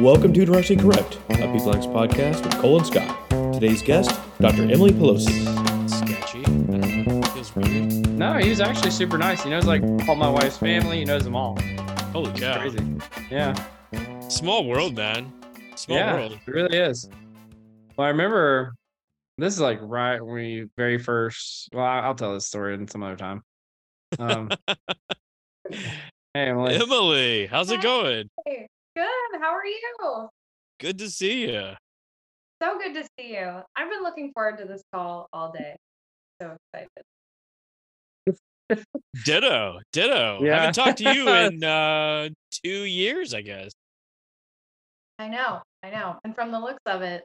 [0.00, 3.30] Welcome to Directionally Correct, a P-Flex podcast with Cole and Scott.
[3.52, 4.10] Today's guest,
[4.40, 4.62] Dr.
[4.62, 5.30] Emily Pelosi.
[5.88, 6.40] sketchy.
[6.40, 7.22] I don't know.
[7.28, 8.08] Feels weird.
[8.08, 9.42] No, he's actually super nice.
[9.42, 10.98] He knows like all my wife's family.
[10.98, 11.58] He knows them all.
[12.12, 12.58] Holy cow.
[12.60, 12.78] crazy.
[13.30, 13.54] Yeah.
[14.28, 15.32] Small world, man.
[15.76, 16.32] Small yeah, world.
[16.32, 17.08] it really is.
[17.96, 18.74] Well, I remember
[19.38, 21.68] this is like right when we very first.
[21.72, 23.42] Well, I- I'll tell this story in some other time.
[24.18, 24.50] Um,
[25.70, 25.78] hey,
[26.34, 26.74] Emily.
[26.76, 28.28] Emily, how's it going?
[28.46, 29.40] Hey, good.
[29.40, 30.28] How are you?
[30.78, 31.72] Good to see you.
[32.62, 33.62] So good to see you.
[33.76, 35.76] I've been looking forward to this call all day.
[36.40, 37.04] So excited.
[39.24, 39.80] Ditto.
[39.92, 40.40] Ditto.
[40.42, 40.52] Yeah.
[40.52, 42.28] I Haven't talked to you in uh
[42.64, 43.72] two years, I guess.
[45.18, 46.18] I know, I know.
[46.24, 47.24] And from the looks of it,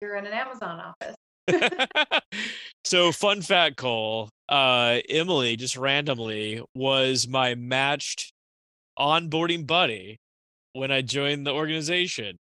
[0.00, 1.16] you're in an Amazon office.
[2.84, 4.28] so fun fact, Cole.
[4.48, 8.32] Uh Emily just randomly was my matched
[8.98, 10.18] onboarding buddy
[10.76, 12.36] when I joined the organization.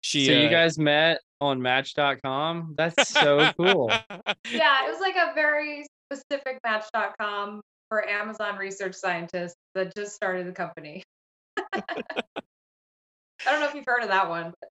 [0.00, 2.74] She So you uh, guys met on Match.com.
[2.76, 3.90] That's so cool.
[4.50, 10.46] Yeah, it was like a very specific Match.com for Amazon research scientists that just started
[10.46, 11.02] the company.
[11.56, 11.82] I
[13.46, 14.52] don't know if you've heard of that one.
[14.60, 14.68] But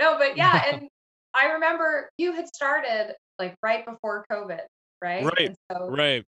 [0.00, 0.88] no, but yeah, and
[1.34, 4.60] I remember you had started like right before COVID,
[5.02, 5.24] right?
[5.24, 6.24] Right, so right.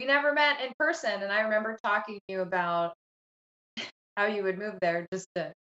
[0.00, 2.94] we never met in person and i remember talking to you about
[4.16, 5.52] how you would move there just to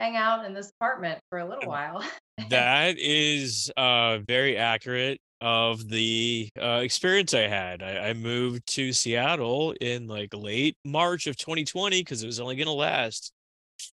[0.00, 2.04] hang out in this apartment for a little while
[2.48, 7.82] That is uh very accurate of the uh experience I had.
[7.82, 12.56] I, I moved to Seattle in like late March of 2020 because it was only
[12.56, 13.32] gonna last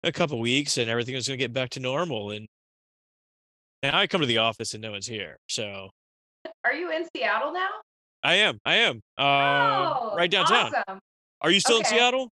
[0.02, 2.30] a couple weeks and everything was gonna get back to normal.
[2.30, 2.46] And
[3.82, 5.36] now I come to the office and no one's here.
[5.48, 5.90] So
[6.64, 7.68] are you in seattle now
[8.24, 9.00] I am, I am.
[9.18, 10.72] Uh oh right downtown.
[10.74, 11.00] awesome.
[11.42, 12.30] Are you still in Seattle?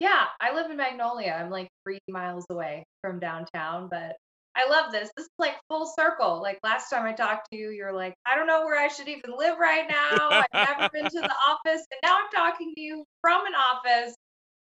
[0.00, 4.16] Yeah i live in magnolia i'm like three miles away from downtown but
[4.56, 7.70] i love this this is like full circle like last time i talked to you
[7.70, 11.04] you're like i don't know where i should even live right now i've never been
[11.04, 14.14] to the office and now i'm talking to you from an office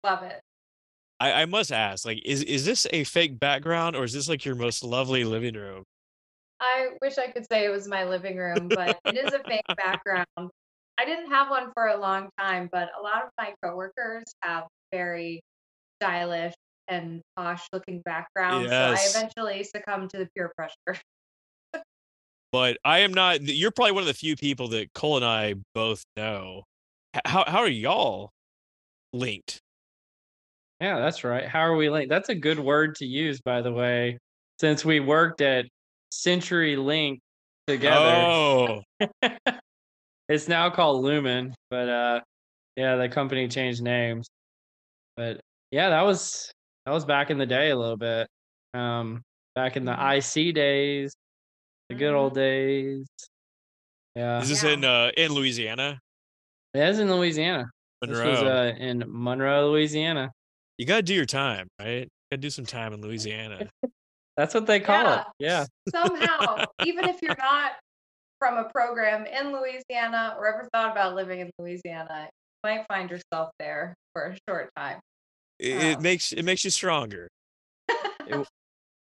[0.03, 0.41] love it
[1.19, 4.45] I, I must ask, like, is is this a fake background or is this like
[4.45, 5.83] your most lovely living room?
[6.59, 9.65] I wish I could say it was my living room, but it is a fake
[9.75, 10.51] background.
[10.97, 14.65] I didn't have one for a long time, but a lot of my coworkers have
[14.91, 15.41] very
[16.01, 16.53] stylish
[16.87, 18.71] and posh looking backgrounds.
[18.71, 19.01] Yes.
[19.13, 21.01] So I eventually succumbed to the peer pressure.
[22.51, 23.41] but I am not.
[23.41, 26.63] You're probably one of the few people that Cole and I both know.
[27.25, 28.31] How how are y'all
[29.13, 29.59] linked?
[30.79, 31.47] Yeah, that's right.
[31.47, 32.09] How are we linked?
[32.09, 34.17] That's a good word to use, by the way,
[34.59, 35.65] since we worked at
[36.13, 37.17] CenturyLink
[37.67, 38.05] together.
[38.05, 38.83] Oh,
[40.29, 42.19] it's now called Lumen, but uh
[42.75, 44.27] yeah, the company changed names.
[45.15, 45.39] But
[45.71, 46.51] yeah, that was
[46.85, 48.27] that was back in the day a little bit.
[48.73, 49.21] Um
[49.55, 50.17] back in the Mhm.
[50.49, 51.13] IC days,
[51.89, 53.05] the good old days.
[54.15, 54.41] Yeah.
[54.41, 54.71] is this Yeah.
[54.71, 55.99] in uh in Louisiana?
[56.73, 57.65] That's in Louisiana.
[58.01, 58.29] This Monroe.
[58.31, 60.31] was uh in Monroe, Louisiana.
[60.77, 62.01] you gotta do your time, right?
[62.03, 63.69] You Gotta do some time in Louisiana.
[64.35, 65.25] That's what they call it.
[65.39, 65.65] Yeah.
[65.89, 67.71] Somehow, even if you're not
[68.39, 73.09] from a program in Louisiana or ever thought about living in Louisiana, you might find
[73.09, 74.99] yourself there for a short time.
[75.59, 77.27] It, it makes it makes you stronger.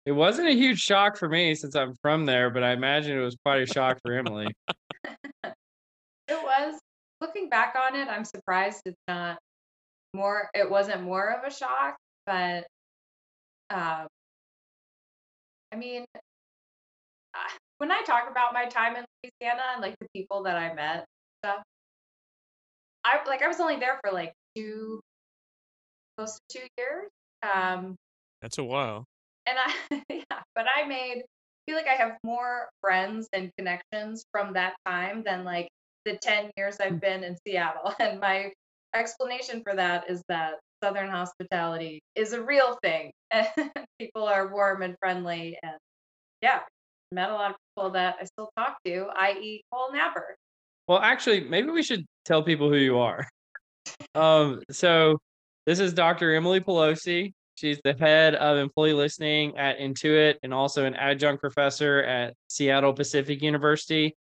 [0.06, 3.22] It wasn't a huge shock for me since I'm from there, but I imagine it
[3.22, 4.48] was quite a shock for Emily.
[6.26, 6.80] It was
[7.20, 9.38] looking back on it, I'm surprised it's not
[10.14, 12.66] more it wasn't more of a shock, but
[13.68, 14.06] um
[15.70, 16.06] I mean
[17.78, 21.04] when I talk about my time in Louisiana and like the people that I met
[21.42, 21.62] stuff,
[23.04, 25.00] I like I was only there for like two
[26.16, 27.10] close to two years.
[27.42, 27.96] Um
[28.42, 29.04] That's a while.
[29.46, 31.22] and I yeah, but I made
[31.66, 35.68] I feel like I have more friends and connections from that time than like
[36.04, 37.94] the 10 years I've been in Seattle.
[38.00, 38.52] And my
[38.94, 43.10] explanation for that is that Southern hospitality is a real thing.
[43.30, 43.48] And
[43.98, 45.76] people are warm and friendly and
[46.42, 46.60] yeah,
[47.10, 49.64] met a lot of that I still talk to, i.e.
[49.72, 50.36] Cole Napper.
[50.86, 53.26] Well, actually, maybe we should tell people who you are.
[54.14, 55.18] Um, so
[55.66, 56.34] this is Dr.
[56.34, 57.32] Emily Pelosi.
[57.56, 62.92] She's the head of employee listening at Intuit and also an adjunct professor at Seattle
[62.92, 64.14] Pacific University.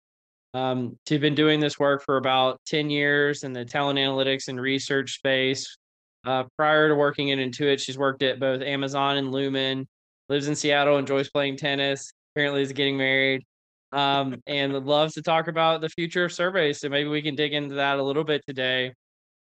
[0.54, 4.62] Um, she's been doing this work for about 10 years in the talent analytics and
[4.62, 5.78] research space.
[6.26, 9.88] Uh, prior to working at Intuit, she's worked at both Amazon and Lumen,
[10.30, 13.44] lives in Seattle, enjoys playing tennis, apparently is getting married
[13.92, 16.80] um, and loves to talk about the future of surveys.
[16.80, 18.94] So maybe we can dig into that a little bit today.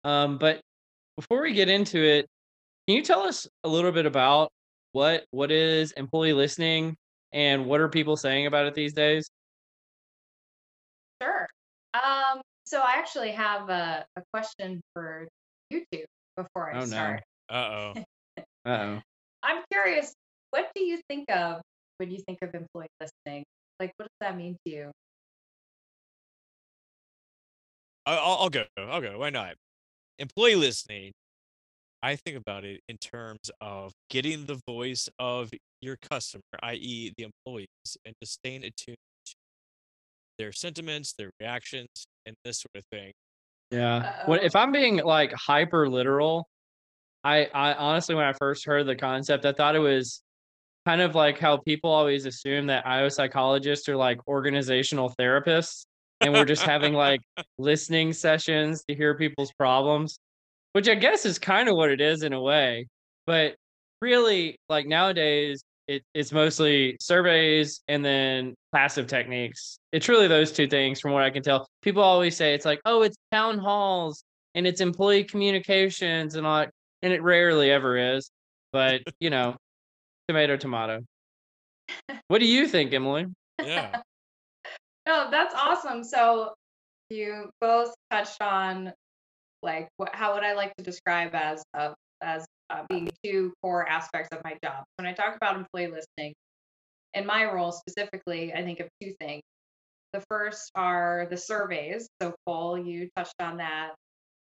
[0.05, 0.61] Um, but
[1.17, 2.27] before we get into it,
[2.89, 4.51] can you tell us a little bit about
[4.93, 6.97] what what is employee listening
[7.33, 9.29] and what are people saying about it these days?
[11.23, 11.47] Sure.
[11.95, 15.29] Um, so I actually have a, a question for
[15.71, 16.05] you two
[16.37, 16.87] before I Oh, no.
[16.87, 17.23] start.
[17.51, 17.93] Uh oh.
[18.67, 19.01] Uh-oh.
[19.43, 20.13] I'm curious,
[20.51, 21.61] what do you think of
[22.01, 23.45] when you think of employee listening?
[23.79, 24.91] Like, what does that mean to you?
[28.07, 28.65] I'll, I'll go.
[28.79, 29.19] I'll go.
[29.19, 29.55] Why not?
[30.19, 31.13] Employee listening.
[32.03, 35.51] I think about it in terms of getting the voice of
[35.83, 37.69] your customer, i.e., the employees,
[38.07, 38.97] and just staying attuned
[39.27, 39.35] to
[40.39, 41.89] their sentiments, their reactions,
[42.25, 43.13] and this sort of thing.
[43.71, 44.25] Yeah.
[44.27, 46.49] Well, if I'm being like hyper literal,
[47.23, 50.23] I, I honestly, when I first heard the concept, I thought it was
[50.87, 55.85] kind of like how people always assume that IO psychologists are like organizational therapists
[56.21, 57.21] and we're just having like
[57.59, 60.19] listening sessions to hear people's problems,
[60.73, 62.87] which I guess is kind of what it is in a way.
[63.27, 63.57] But
[64.01, 69.79] really, like nowadays, it, it's mostly surveys and then passive techniques.
[69.93, 71.67] It's really those two things, from what I can tell.
[71.83, 74.23] People always say it's like, oh, it's town halls
[74.55, 76.71] and it's employee communications and all that,
[77.03, 78.31] and it rarely ever is.
[78.73, 79.57] But you know,
[80.31, 81.01] tomato, tomato.
[82.29, 83.27] What do you think, Emily?
[83.61, 84.01] Yeah.
[85.07, 86.05] No, that's awesome.
[86.05, 86.55] So
[87.11, 88.93] you both touched on
[89.63, 93.89] like what how would I like to describe as uh, as uh, being two core
[93.89, 94.85] aspects of my job.
[94.97, 96.35] When I talk about employee listening,
[97.15, 99.43] in my role specifically, I think of two things.
[100.13, 102.09] The first are the surveys.
[102.23, 103.91] So Cole, you touched on that.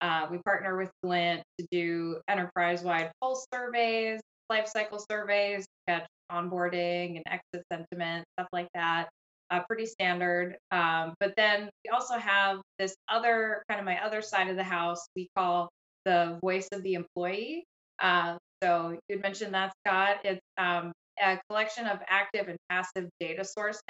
[0.01, 7.15] Uh, we partner with Glint to do enterprise-wide pulse surveys, life cycle surveys, catch onboarding
[7.15, 9.09] and exit sentiment, stuff like that
[9.49, 10.57] uh, pretty standard.
[10.71, 14.63] Um, but then we also have this other kind of my other side of the
[14.63, 15.69] house we call
[16.05, 17.63] the voice of the employee.
[18.01, 20.17] Uh, so you had mentioned that, Scott.
[20.23, 20.91] It's um,
[21.21, 23.81] a collection of active and passive data sources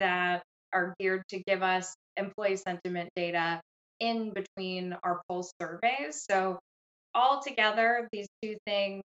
[0.00, 0.42] that
[0.72, 3.60] are geared to give us employee sentiment data
[4.00, 6.24] in between our pulse surveys.
[6.28, 6.58] So
[7.14, 9.02] all together, these two things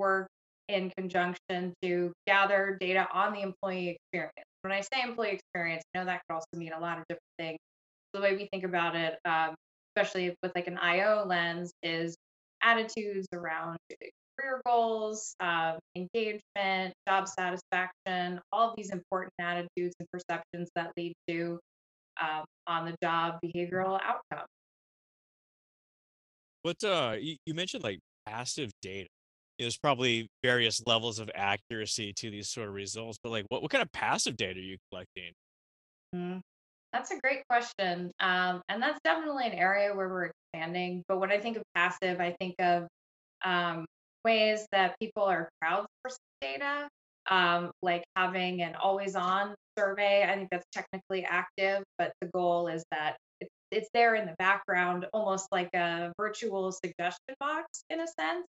[0.00, 0.26] work
[0.68, 4.48] in conjunction to gather data on the employee experience.
[4.62, 7.22] When I say employee experience, I know that could also mean a lot of different
[7.38, 7.58] things.
[8.14, 9.54] The way we think about it, um,
[9.94, 12.16] especially with like an IO lens, is
[12.62, 13.78] attitudes around
[14.38, 21.12] career goals, um, engagement, job satisfaction, all of these important attitudes and perceptions that lead
[21.28, 21.58] to
[22.20, 24.46] um, on the job behavioral outcome.
[26.62, 29.08] What uh you, you mentioned like passive data.
[29.60, 33.70] There's probably various levels of accuracy to these sort of results, but like what, what
[33.70, 35.32] kind of passive data are you collecting?
[36.14, 36.40] Mhm.
[36.92, 38.10] That's a great question.
[38.18, 41.04] Um, and that's definitely an area where we're expanding.
[41.08, 42.88] But when I think of passive, I think of
[43.44, 43.86] um,
[44.24, 46.88] ways that people are crowdsourcing data,
[47.30, 50.24] um, like having an always on survey.
[50.24, 53.16] I think that's technically active, but the goal is that
[53.70, 58.46] it's there in the background, almost like a virtual suggestion box in a sense.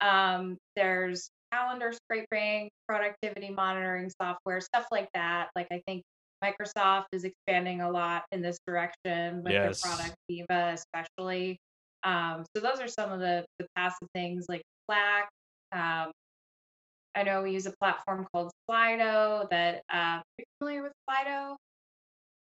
[0.00, 5.50] Um, there's calendar scraping, productivity monitoring software, stuff like that.
[5.56, 6.02] Like I think
[6.44, 9.80] Microsoft is expanding a lot in this direction with Yes.
[9.82, 11.58] their product Viva, especially.
[12.04, 15.28] Um, so those are some of the the passive things like Slack.
[15.72, 16.12] Um,
[17.14, 19.48] I know we use a platform called Slido.
[19.50, 21.56] That uh, are you familiar with Slido?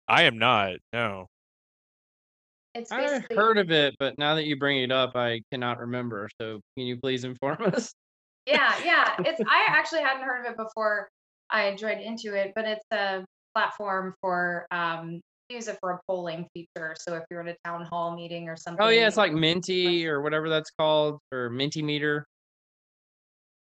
[0.09, 0.77] I am not.
[0.93, 1.27] No.
[2.75, 5.79] It's I basically heard of it, but now that you bring it up, I cannot
[5.79, 6.29] remember.
[6.41, 7.93] So can you please inform us?
[8.47, 9.15] Yeah, yeah.
[9.21, 11.09] It's I actually hadn't heard of it before
[11.51, 16.97] I joined Intuit, but it's a platform for um use it for a polling feature.
[16.99, 18.85] So if you're in a town hall meeting or something.
[18.85, 22.25] Oh yeah, it's like Menti or whatever that's called, or Mentimeter.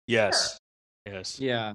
[0.08, 0.58] Yes.
[1.06, 1.40] Yes.
[1.40, 1.74] Yeah.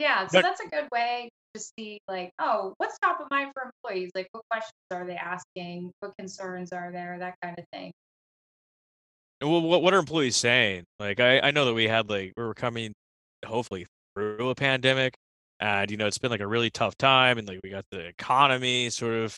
[0.00, 3.52] Yeah, so But- that's a good way to see like, oh, what's top of mind
[3.54, 4.10] for employees?
[4.14, 5.90] Like what questions are they asking?
[6.00, 7.18] What concerns are there?
[7.18, 7.92] That kind of thing.
[9.42, 10.84] Well, what what are employees saying?
[10.98, 12.92] Like I, I know that we had like we were coming
[13.44, 15.14] hopefully through a pandemic
[15.62, 18.00] and you know it's been like a really tough time and like we got the
[18.00, 19.36] economy sort of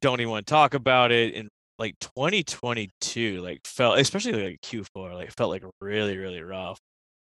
[0.00, 5.14] don't even want to talk about it and like 2022 like felt especially like Q4
[5.14, 6.78] like felt like really really rough.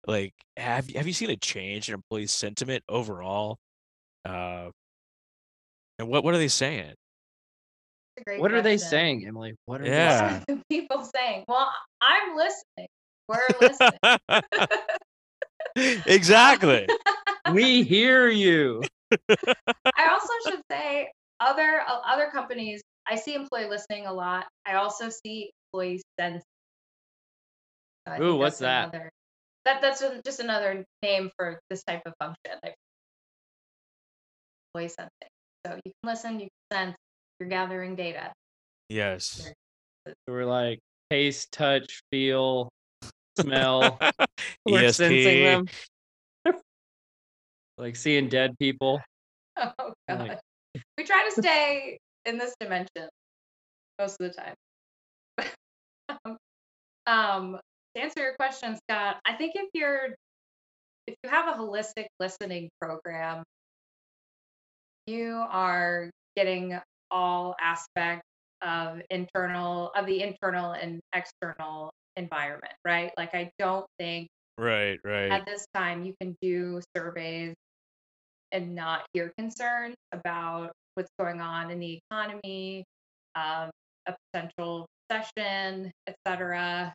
[0.08, 3.58] Like have have you seen a change in employee sentiment overall?
[4.24, 4.70] Uh
[5.98, 6.94] and what what are they saying?
[8.16, 9.54] It's a What are they saying, Emily?
[9.66, 10.28] What are they Yeah.
[10.30, 10.44] saying?
[10.48, 11.44] What are people saying?
[11.46, 12.88] Well, I'm listening.
[13.28, 13.98] We're listening.
[16.06, 16.88] exactly.
[17.52, 18.82] We hear you.
[19.28, 22.80] I also should say other uh, other companies.
[23.06, 24.46] I see employee listening a lot.
[24.66, 26.42] I also see employee sense.
[28.08, 28.88] So Ooh, what's that?
[28.94, 29.10] another-
[29.68, 32.58] that that's just another name for this type of function.
[32.62, 32.74] Like
[34.74, 35.10] voice sensing.
[35.66, 36.96] So you can listen, you can sense,
[37.38, 38.32] you're gathering data.
[38.88, 39.52] Yes.
[40.06, 40.78] So we're like
[41.10, 42.70] taste, touch, feel,
[43.38, 43.98] smell.
[44.66, 45.66] We're sensing them.
[47.78, 49.00] like seeing dead people.
[49.60, 50.28] Oh god.
[50.28, 50.38] Like-
[50.96, 53.08] we try to stay in this dimension
[53.98, 55.44] most of the
[56.14, 56.38] time.
[57.06, 57.58] um,
[57.94, 60.14] to answer your question, Scott, I think if you're
[61.06, 63.42] if you have a holistic listening program,
[65.06, 66.78] you are getting
[67.10, 68.26] all aspects
[68.62, 73.12] of internal of the internal and external environment, right?
[73.16, 74.28] Like I don't think
[74.58, 75.30] Right, right.
[75.30, 77.54] at this time you can do surveys
[78.50, 82.84] and not hear concerns about what's going on in the economy,
[83.36, 83.70] um,
[84.06, 86.92] a potential recession, et cetera.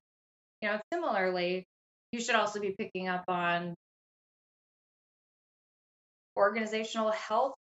[0.64, 1.66] You know, similarly,
[2.14, 3.74] you should also be picking up on
[6.38, 7.56] organizational health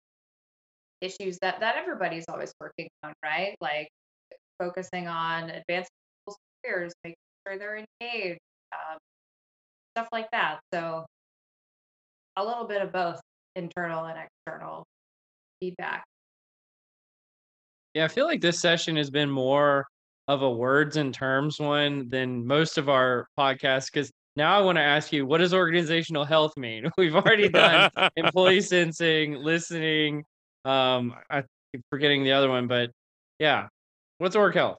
[1.00, 3.56] issues that that everybody's always working on, right?
[3.62, 3.88] Like
[4.58, 5.88] focusing on advancing
[6.20, 7.16] people's careers, making
[7.48, 8.38] sure they're engaged,
[8.74, 8.98] um,
[9.96, 10.60] stuff like that.
[10.74, 11.06] So
[12.36, 13.18] a little bit of both
[13.56, 14.84] internal and external
[15.58, 16.04] feedback.
[17.94, 19.86] Yeah, I feel like this session has been more
[20.30, 24.78] of a words and terms one than most of our podcasts because now I want
[24.78, 26.88] to ask you, what does organizational health mean?
[26.96, 30.24] We've already done employee sensing, listening.
[30.64, 32.92] Um, I keep forgetting the other one, but
[33.40, 33.66] yeah,
[34.18, 34.78] what's org health?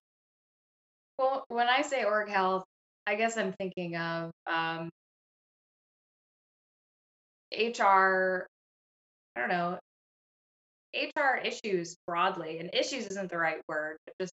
[1.20, 2.64] Well, when I say org health,
[3.06, 4.90] I guess I'm thinking of um,
[7.54, 8.48] HR,
[9.36, 9.80] I don't know,
[10.96, 12.60] HR issues broadly.
[12.60, 14.32] And issues isn't the right word, but just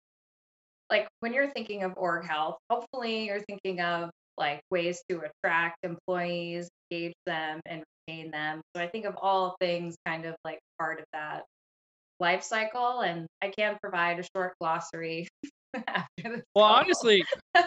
[0.92, 5.78] like when you're thinking of org health, hopefully you're thinking of like ways to attract
[5.84, 8.60] employees, engage them, and retain them.
[8.76, 11.44] So I think of all things kind of like part of that
[12.20, 13.00] life cycle.
[13.00, 15.28] And I can provide a short glossary
[15.86, 16.42] after this.
[16.54, 16.74] Well, call.
[16.74, 17.24] honestly,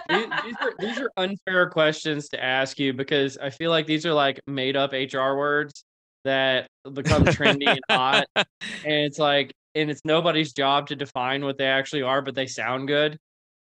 [0.07, 4.05] these, these are these are unfair questions to ask you because I feel like these
[4.05, 5.83] are like made up HR words
[6.25, 8.45] that become trendy and hot, and
[8.85, 12.87] it's like, and it's nobody's job to define what they actually are, but they sound
[12.87, 13.17] good.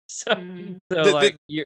[0.08, 0.78] So, Mm.
[0.92, 1.64] so The- the- like you,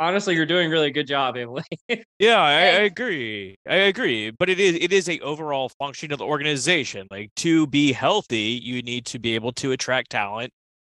[0.00, 1.62] honestly, you're doing really good job, Emily.
[2.18, 3.56] Yeah, I, I agree.
[3.68, 4.30] I agree.
[4.30, 7.06] But it is it is a overall function of the organization.
[7.10, 10.52] Like to be healthy, you need to be able to attract talent,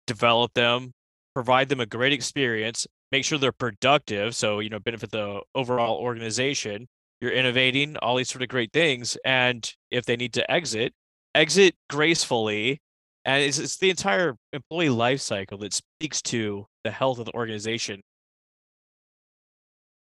[0.07, 0.91] develop them,
[1.35, 5.97] provide them a great experience, make sure they're productive, so you know, benefit the overall
[5.97, 6.87] organization.
[7.21, 9.17] You're innovating, all these sort of great things.
[9.25, 10.93] And if they need to exit,
[11.35, 12.79] exit gracefully.
[13.23, 17.33] And it's, it's the entire employee life cycle that speaks to the health of the
[17.33, 18.01] organization.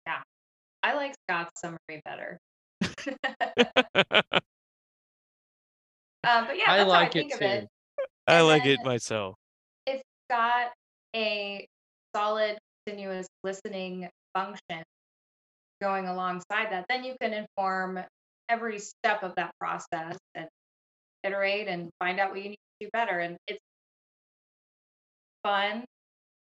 [0.06, 0.22] Yeah.
[0.84, 2.38] I like Scott's summary better.
[6.28, 7.46] Uh, but yeah, I like I it too.
[7.46, 7.68] it.
[8.28, 9.36] I like it myself.
[9.86, 10.74] If you've got
[11.16, 11.66] a
[12.14, 14.84] solid, continuous listening function
[15.82, 18.00] going alongside that, then you can inform
[18.50, 20.48] every step of that process and
[21.24, 23.20] iterate and find out what you need to do better.
[23.20, 23.60] And it's
[25.44, 25.86] fun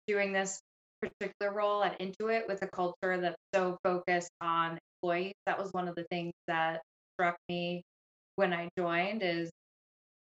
[0.07, 0.59] doing this
[1.01, 5.33] particular role at Intuit with a culture that's so focused on employees.
[5.45, 6.81] That was one of the things that
[7.13, 7.83] struck me
[8.35, 9.49] when I joined is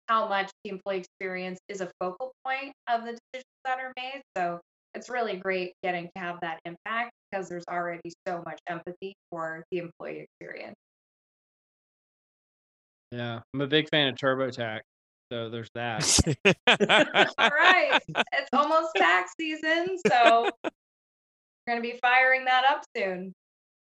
[0.07, 4.21] how much the employee experience is a focal point of the decisions that are made.
[4.35, 4.59] So
[4.93, 9.63] it's really great getting to have that impact because there's already so much empathy for
[9.71, 10.75] the employee experience.
[13.11, 14.81] Yeah, I'm a big fan of TurboTax,
[15.31, 16.03] so there's that.
[17.37, 17.99] All right,
[18.33, 20.71] it's almost tax season, so we're
[21.67, 23.33] going to be firing that up soon.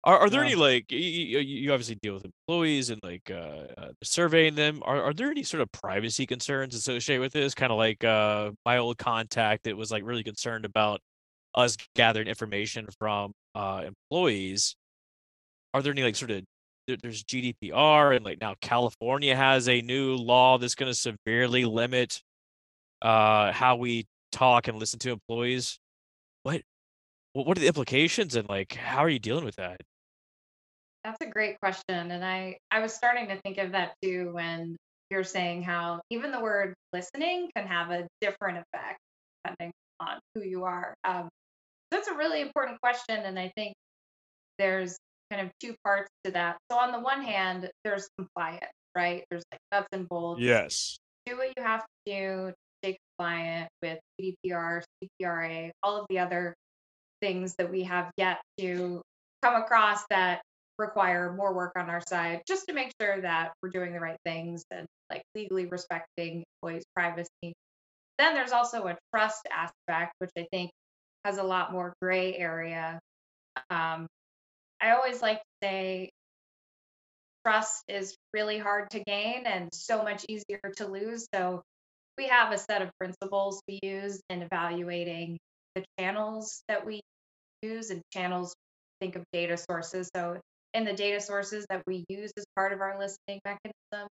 [0.03, 0.47] Are, are there Yeah.
[0.47, 4.81] any like you, you obviously deal with employees and like uh, uh surveying them?
[4.83, 7.55] Are are there any sort of privacy concerns associated with this?
[7.55, 11.01] Kind of like uh my old contact that was like really concerned about
[11.55, 14.75] us gathering information from uh employees.
[15.75, 16.45] Are there any like sort of
[16.91, 21.65] there, there's GDPR and like now California has a new law that's going to severely
[21.65, 22.21] limit
[23.03, 25.79] uh how we talk and listen to employees.
[26.43, 26.63] What
[27.33, 29.81] what what are the implications and like how are you dealing with that?
[31.05, 32.11] That's a great question.
[32.11, 34.77] And I, I was starting to think of that too when
[35.11, 38.99] you're saying how even the word listening can have a different effect
[39.45, 40.95] depending on who you are.
[41.05, 41.29] Um,
[41.91, 43.17] that's a really important question.
[43.17, 43.75] And I think
[44.59, 44.99] there's
[45.31, 46.57] kind of two parts to that.
[46.71, 49.25] So, on the one hand, there's compliance, right?
[49.31, 50.41] There's like nuts and bolts.
[50.41, 50.99] Yes.
[51.27, 56.19] Do what you have to do to stay compliant with GDPR, CPRA, all of the
[56.19, 56.55] other
[57.21, 59.03] things that we have yet to
[59.43, 60.41] come across that
[60.79, 64.17] require more work on our side just to make sure that we're doing the right
[64.25, 67.53] things and like legally respecting employees' privacy.
[68.19, 70.71] Then there's also a trust aspect, which I think
[71.25, 72.99] has a lot more gray area.
[73.69, 74.07] Um,
[74.81, 76.11] I always like to say
[77.45, 81.27] trust is really hard to gain and so much easier to lose.
[81.35, 81.63] So
[82.19, 85.39] we have a set of principles we use in evaluating
[85.75, 87.01] the channels that we
[87.63, 88.55] use and channels
[89.01, 90.11] think of data sources.
[90.15, 90.39] So
[90.75, 94.09] in the data sources that we use as part of our listening mechanism,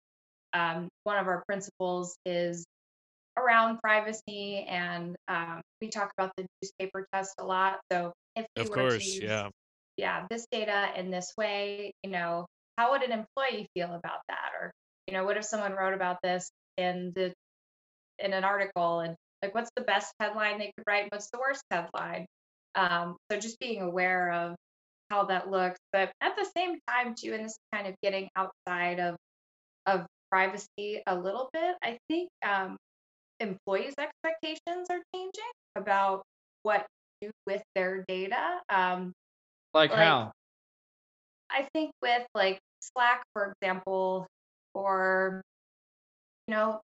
[0.53, 2.65] um, one of our principles is
[3.39, 7.79] around privacy and um, we talk about the newspaper test a lot.
[7.91, 9.49] So if we Of were to course, use, yeah.
[9.97, 12.47] Yeah, this data in this way, you know,
[12.79, 14.51] how would an employee feel about that?
[14.61, 14.73] Or,
[15.07, 17.33] you know, what if someone wrote about this in the
[18.19, 21.11] in an article and like what's the best headline they could write?
[21.11, 22.27] What's the worst headline?
[22.75, 24.55] Um, so just being aware of
[25.11, 28.29] how that looks, but at the same time too, and this is kind of getting
[28.37, 29.17] outside of
[29.87, 31.75] of privacy a little bit.
[31.83, 32.77] I think um,
[33.41, 36.23] employees' expectations are changing about
[36.63, 36.87] what
[37.21, 38.61] to do with their data.
[38.71, 39.13] Um,
[39.75, 40.33] Like, Like- how?
[41.51, 44.27] I think with like Slack, for example,
[44.75, 45.43] or
[46.49, 46.81] you know,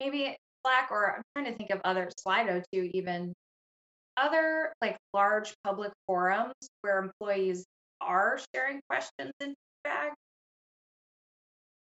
[0.00, 3.34] maybe Slack, or I'm trying to think of other Slido too, even
[4.16, 7.64] other like large public forums where employees
[8.00, 9.54] are sharing questions and
[9.84, 10.14] feedback.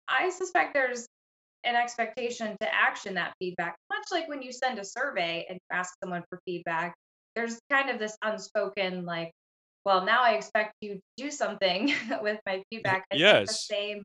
[0.07, 1.07] I suspect there's
[1.63, 5.93] an expectation to action that feedback, much like when you send a survey and ask
[6.03, 6.95] someone for feedback.
[7.35, 9.31] There's kind of this unspoken like
[9.85, 13.05] well, now I expect you to do something with my feedback.
[13.11, 13.65] I Yes.
[13.65, 14.03] same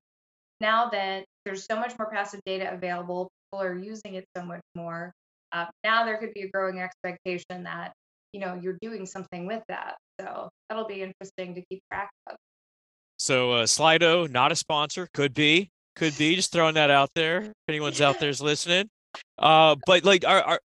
[0.61, 4.63] now that there's so much more passive data available, people are using it so much
[4.75, 5.13] more.
[5.53, 7.93] Uh, now there could be a growing expectation that
[8.33, 9.97] you know you're doing something with that.
[10.21, 12.37] So that'll be interesting to keep track of.
[13.19, 16.37] So uh, Slido, not a sponsor, could be, could be.
[16.37, 17.39] Just throwing that out there.
[17.39, 18.89] If anyone's out there's listening.
[19.39, 20.61] Uh, but like, are, are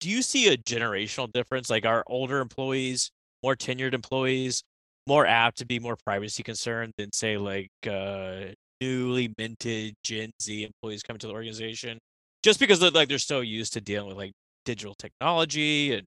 [0.00, 1.70] do you see a generational difference?
[1.70, 3.10] Like, are older employees,
[3.42, 4.62] more tenured employees,
[5.06, 8.46] more apt to be more privacy concerned than say like uh,
[8.80, 11.98] newly minted Gen Z employees coming to the organization?
[12.42, 14.32] Just because they're, like they're so used to dealing with like
[14.64, 16.06] digital technology and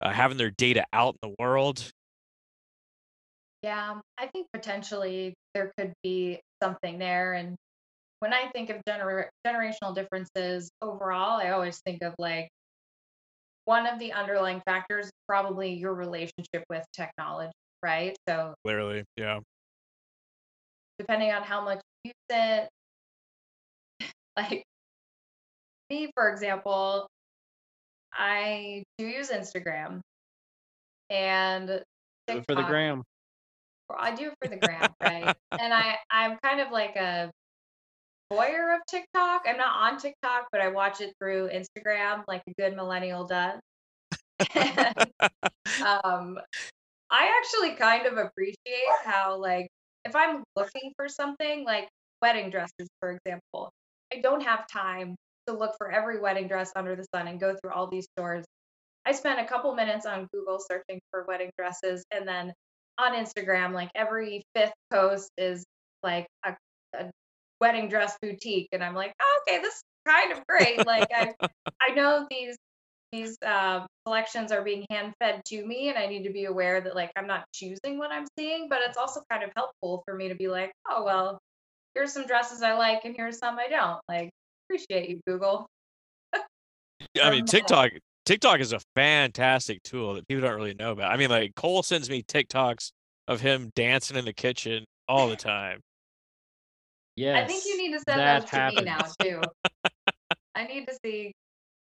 [0.00, 1.92] uh, having their data out in the world.
[3.62, 7.34] Yeah, I think potentially there could be something there.
[7.34, 7.56] And
[8.20, 12.48] when I think of gener- generational differences overall, I always think of like
[13.68, 17.52] one of the underlying factors is probably your relationship with technology,
[17.82, 18.16] right?
[18.26, 19.40] So Clearly, yeah.
[20.98, 22.68] depending on how much you use it,
[24.38, 24.64] like
[25.90, 27.06] me, for example,
[28.10, 30.00] I do use Instagram
[31.10, 31.68] and
[32.26, 33.02] Do it For the gram.
[33.94, 35.36] I do it for the gram, right?
[35.60, 37.30] and I I'm kind of like a
[38.32, 39.42] voyeur of TikTok.
[39.46, 43.60] I'm not on TikTok, but I watch it through Instagram like a good millennial does.
[44.54, 44.94] And,
[45.82, 46.38] um,
[47.10, 48.56] I actually kind of appreciate
[49.04, 49.68] how like
[50.04, 51.88] if I'm looking for something like
[52.22, 53.70] wedding dresses, for example,
[54.12, 57.56] I don't have time to look for every wedding dress under the sun and go
[57.56, 58.44] through all these stores.
[59.06, 62.52] I spent a couple minutes on Google searching for wedding dresses and then
[62.98, 65.64] on Instagram, like every fifth post is
[66.02, 66.54] like a,
[66.94, 67.10] a
[67.60, 68.68] wedding dress boutique.
[68.72, 70.86] And I'm like, oh, okay, this is kind of great.
[70.86, 71.32] Like I
[71.80, 72.56] I know these
[73.12, 76.80] these uh, selections are being hand fed to me and I need to be aware
[76.80, 80.14] that like I'm not choosing what I'm seeing, but it's also kind of helpful for
[80.14, 81.38] me to be like, oh well,
[81.94, 84.00] here's some dresses I like and here's some I don't.
[84.08, 84.30] Like,
[84.68, 85.66] appreciate you, Google.
[86.34, 87.92] I mean, Um, TikTok
[88.26, 91.10] TikTok is a fantastic tool that people don't really know about.
[91.10, 92.90] I mean, like Cole sends me TikToks
[93.26, 95.80] of him dancing in the kitchen all the time.
[97.18, 97.44] Yes.
[97.44, 99.40] I think you need to send that those to me now too.
[100.54, 101.32] I need to see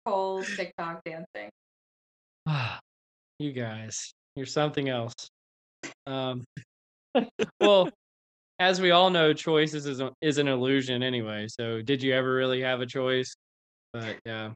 [0.06, 1.50] Cole's TikTok dancing.
[3.39, 5.13] you guys, you're something else.
[6.06, 6.44] Um,
[7.62, 7.89] well,
[8.60, 11.48] as we all know, choices is, a- is an illusion anyway.
[11.48, 13.34] So, did you ever really have a choice?
[13.94, 14.52] But yeah,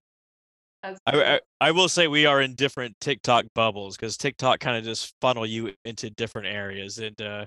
[0.83, 0.95] I.
[1.07, 5.13] I I will say we are in different TikTok bubbles because TikTok kind of just
[5.21, 7.45] funnel you into different areas, and uh,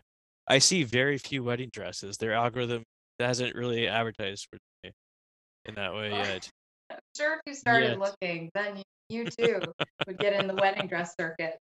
[0.49, 2.17] I see very few wedding dresses.
[2.17, 2.85] Their algorithm
[3.19, 4.93] hasn't really advertised for me
[5.67, 6.49] in that way yet.
[6.91, 7.99] I'm sure if you started Yet.
[7.99, 9.73] looking, then you, you too
[10.07, 11.59] would get in the wedding dress circuit.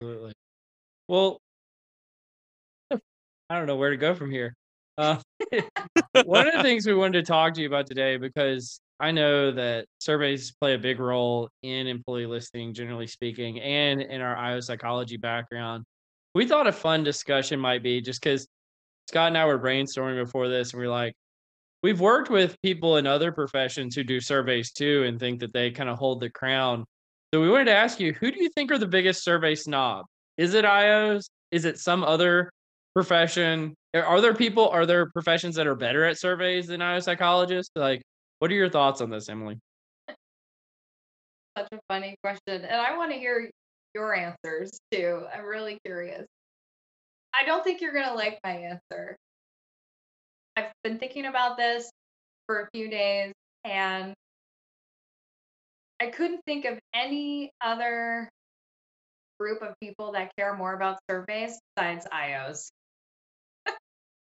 [0.00, 0.32] absolutely.
[1.08, 1.38] Well,
[3.48, 4.54] I don't know where to go from here.
[4.98, 5.18] Uh,
[6.24, 9.52] one of the things we wanted to talk to you about today, because I know
[9.52, 14.60] that surveys play a big role in employee listening, generally speaking, and in our IO
[14.60, 15.84] psychology background.
[16.34, 18.46] We thought a fun discussion might be just because
[19.08, 21.14] Scott and I were brainstorming before this, and we are like,
[21.82, 25.70] we've worked with people in other professions who do surveys too and think that they
[25.70, 26.84] kind of hold the crown.
[27.32, 30.06] So we wanted to ask you, who do you think are the biggest survey snob?
[30.36, 31.26] Is it IOs?
[31.50, 32.50] Is it some other
[32.94, 33.74] profession?
[33.94, 37.70] Are there people, are there professions that are better at surveys than IO psychologists?
[37.76, 38.02] Like,
[38.40, 39.58] what are your thoughts on this, Emily?
[41.56, 42.64] Such a funny question.
[42.64, 43.50] And I want to hear
[43.94, 45.24] your answers too.
[45.32, 46.26] I'm really curious.
[47.38, 49.16] I don't think you're going to like my answer.
[50.56, 51.90] I've been thinking about this
[52.46, 53.32] for a few days
[53.64, 54.14] and
[56.00, 58.28] I couldn't think of any other
[59.38, 62.68] group of people that care more about surveys besides IOs.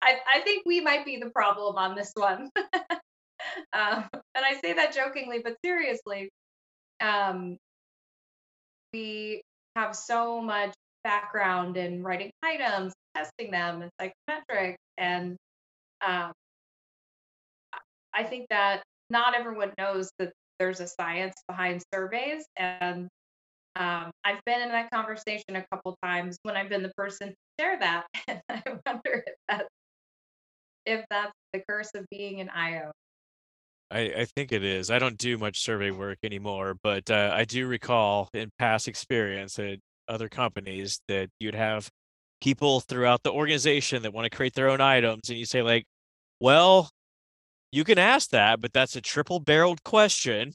[0.02, 2.50] I, I think we might be the problem on this one.
[2.58, 6.30] um, and I say that jokingly, but seriously,
[7.02, 7.58] um,
[8.94, 9.42] we
[9.76, 15.38] have so much background in writing items, testing them, and psychometrics, and
[16.06, 16.32] um,
[18.14, 23.08] I think that not everyone knows that there's a science behind surveys, and
[23.76, 27.36] um, I've been in that conversation a couple times when I've been the person to
[27.60, 29.70] share that, and I wonder if that's
[30.86, 32.92] if that's the curse of being an IO.
[33.92, 34.92] I, I think it is.
[34.92, 39.58] I don't do much survey work anymore, but uh, I do recall in past experience
[39.58, 41.90] at other companies that you'd have
[42.42, 45.86] people throughout the organization that want to create their own items, and you say like,
[46.40, 46.90] "Well,
[47.72, 50.54] you can ask that, but that's a triple-barreled question,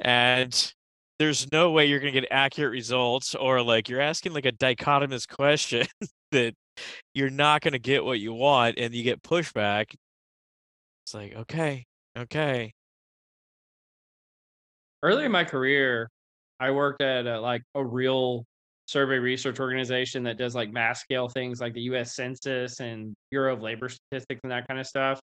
[0.00, 0.74] and
[1.18, 4.52] there's no way you're going to get accurate results, or like you're asking like a
[4.52, 5.86] dichotomous question
[6.32, 6.54] that
[7.14, 9.94] you're not going to get what you want, and you get pushback."
[11.04, 11.86] It's like, okay,
[12.18, 12.72] Okay.
[15.04, 16.10] Early in my career,
[16.58, 18.44] I worked at a, like a real
[18.88, 23.52] survey research organization that does like mass scale things like the US Census and Bureau
[23.54, 25.20] of Labor Statistics and that kind of stuff.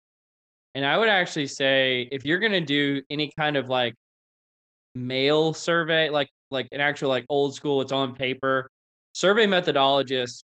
[0.74, 3.94] And I would actually say if you're going to do any kind of like
[4.94, 8.68] mail survey, like like an actual like old school, it's on paper,
[9.14, 10.42] survey methodologists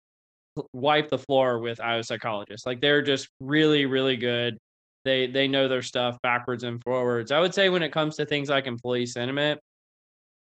[0.74, 2.66] wipe the floor with IO psychologists.
[2.66, 4.58] Like they're just really, really good
[5.06, 7.32] they they know their stuff backwards and forwards.
[7.32, 9.62] I would say when it comes to things like employee sentiment,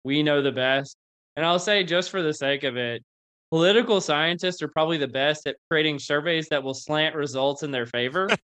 [0.02, 0.96] we know the best.
[1.36, 3.02] And I'll say just for the sake of it,
[3.50, 7.86] political scientists are probably the best at creating surveys that will slant results in their
[7.86, 8.28] favor.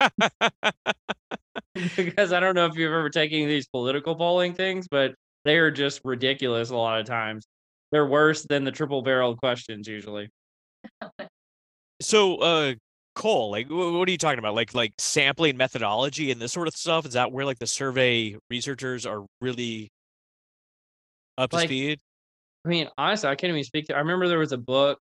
[1.96, 5.70] because I don't know if you've ever taken these political polling things, but they are
[5.70, 7.46] just ridiculous a lot of times.
[7.92, 10.28] They're worse than the triple barrel questions usually.
[12.02, 12.74] So, uh,
[13.14, 14.54] Cole, like what are you talking about?
[14.54, 17.06] Like like sampling methodology and this sort of stuff?
[17.06, 19.88] Is that where like the survey researchers are really
[21.38, 22.00] up to Like, speed?
[22.66, 23.94] I mean, honestly, I can't even speak to.
[23.94, 24.98] I remember there was a book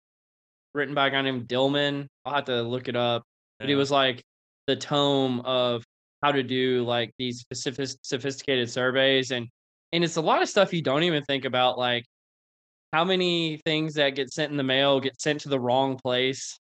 [0.76, 2.08] written by a guy named Dillman.
[2.24, 3.24] I'll have to look it up,
[3.60, 4.24] but it was like
[4.68, 5.84] the tome of
[6.22, 9.48] how to do like these specific sophisticated surveys, and
[9.92, 12.06] and it's a lot of stuff you don't even think about, like
[12.94, 16.60] how many things that get sent in the mail get sent to the wrong place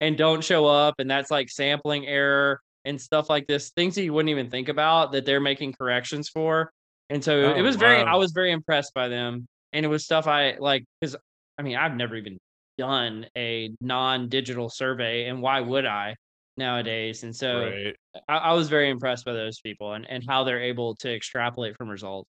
[0.00, 4.02] and don't show up, and that's like sampling error and stuff like this, things that
[4.02, 6.72] you wouldn't even think about that they're making corrections for.
[7.10, 10.04] And so it Oh, was very, I was very impressed by them, and it was
[10.04, 11.16] stuff I like because
[11.58, 12.38] I mean I've never even
[12.78, 16.16] done a non-digital survey, and why would I
[16.56, 17.22] nowadays?
[17.22, 17.96] And so Right.
[18.28, 21.76] I, I was very impressed by those people and and how they're able to extrapolate
[21.76, 22.28] from results.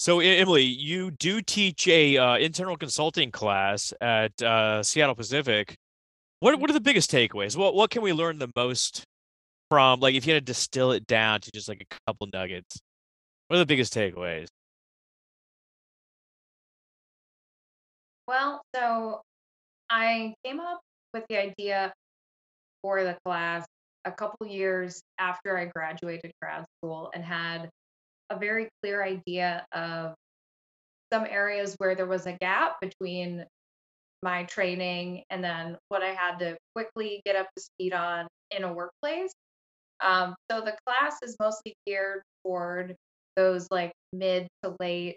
[0.00, 5.74] So, Emily, you do teach a uh, internal consulting class at uh, Seattle Pacific.
[6.40, 7.56] What what are the biggest takeaways?
[7.56, 9.02] What what can we learn the most
[9.70, 9.98] from?
[9.98, 12.80] Like, if you had to distill it down to just like a couple nuggets,
[13.48, 14.46] what are the biggest takeaways?
[18.28, 19.22] Well, so
[19.88, 20.80] I came up
[21.14, 21.94] with the idea
[22.82, 23.64] for the class
[24.04, 27.70] a couple years after I graduated grad school and had
[28.28, 30.14] a very clear idea of
[31.10, 33.46] some areas where there was a gap between
[34.22, 38.62] my training and then what I had to quickly get up to speed on in
[38.62, 39.32] a workplace.
[40.04, 42.94] Um, so the class is mostly geared toward
[43.36, 45.16] those like mid to late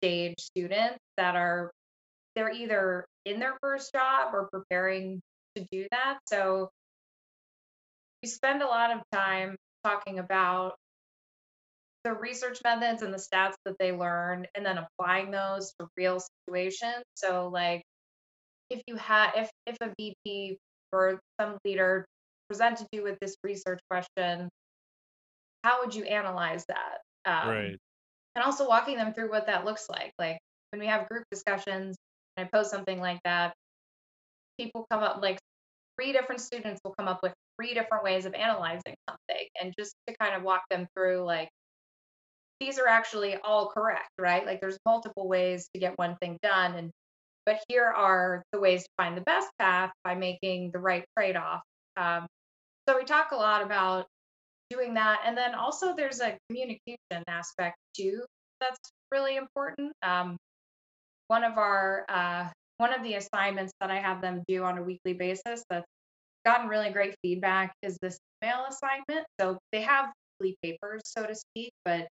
[0.00, 1.70] stage students that are
[2.38, 5.20] they're either in their first job or preparing
[5.56, 6.18] to do that.
[6.28, 6.70] So
[8.22, 10.76] we spend a lot of time talking about
[12.04, 16.20] the research methods and the stats that they learn and then applying those to real
[16.46, 17.02] situations.
[17.16, 17.82] So like
[18.70, 20.58] if you had if if a VP
[20.92, 22.06] or some leader
[22.48, 24.48] presented you with this research question,
[25.64, 26.98] how would you analyze that?
[27.24, 27.76] Um, right.
[28.36, 30.12] and also walking them through what that looks like.
[30.20, 30.38] Like
[30.70, 31.96] when we have group discussions
[32.40, 33.54] I post something like that,
[34.58, 35.38] people come up like
[35.98, 39.94] three different students will come up with three different ways of analyzing something and just
[40.06, 41.48] to kind of walk them through like
[42.60, 44.44] these are actually all correct, right?
[44.44, 46.90] Like there's multiple ways to get one thing done and
[47.46, 51.62] but here are the ways to find the best path by making the right trade-off.
[51.96, 52.26] Um,
[52.86, 54.06] so we talk a lot about
[54.68, 55.20] doing that.
[55.24, 58.22] And then also there's a communication aspect too
[58.60, 58.78] that's
[59.10, 59.92] really important.
[60.02, 60.36] Um,
[61.28, 64.82] one of our uh, one of the assignments that I have them do on a
[64.82, 65.86] weekly basis that's
[66.44, 69.26] gotten really great feedback is this email assignment.
[69.40, 70.06] So they have
[70.40, 72.06] weekly papers, so to speak, but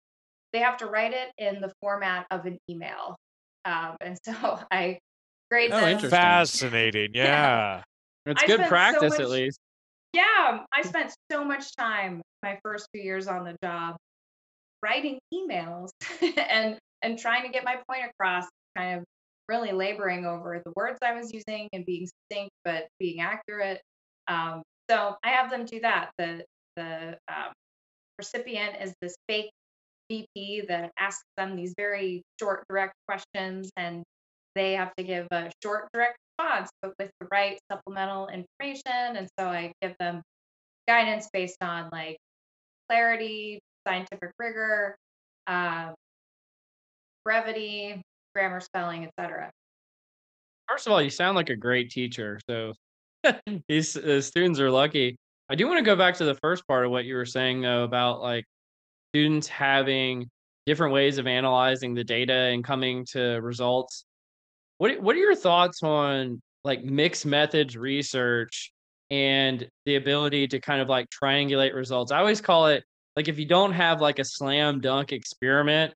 [0.53, 3.17] they have to write it in the format of an email.
[3.65, 4.99] Um, and so I
[5.51, 5.89] grade Oh, them.
[5.91, 6.11] interesting.
[6.11, 7.11] Fascinating.
[7.15, 7.25] Yeah.
[7.25, 7.83] Yeah.
[8.27, 9.59] It's I good spent so practice much- at least.
[10.15, 13.97] Yeah, I spent so much time my first few years on the job
[14.83, 15.89] writing emails
[16.39, 18.47] and and trying to get my point across,
[18.77, 19.05] kind of
[19.49, 23.81] really laboring over the words I was using and being succinct but being accurate.
[24.29, 26.11] Um, so I have them do that.
[26.19, 26.45] The
[26.77, 27.53] the um,
[28.19, 29.51] recipient is this fake
[30.11, 34.03] VP that asks them these very short, direct questions, and
[34.55, 39.17] they have to give a short, direct response, but with the right supplemental information.
[39.17, 40.23] And so I give them
[40.87, 42.19] guidance based on like
[42.89, 44.97] clarity, scientific rigor,
[45.47, 45.95] um,
[47.25, 48.03] brevity,
[48.35, 49.51] grammar, spelling, etc.
[50.69, 52.41] First of all, you sound like a great teacher.
[52.49, 52.73] So
[53.69, 55.17] these students are lucky.
[55.49, 57.61] I do want to go back to the first part of what you were saying
[57.61, 58.45] though about like
[59.13, 60.29] students having
[60.67, 64.05] different ways of analyzing the data and coming to results.
[64.79, 68.73] What what are your thoughts on like mixed methods research
[69.11, 72.11] and the ability to kind of like triangulate results?
[72.11, 72.85] I always call it
[73.17, 75.93] like if you don't have like a slam dunk experiment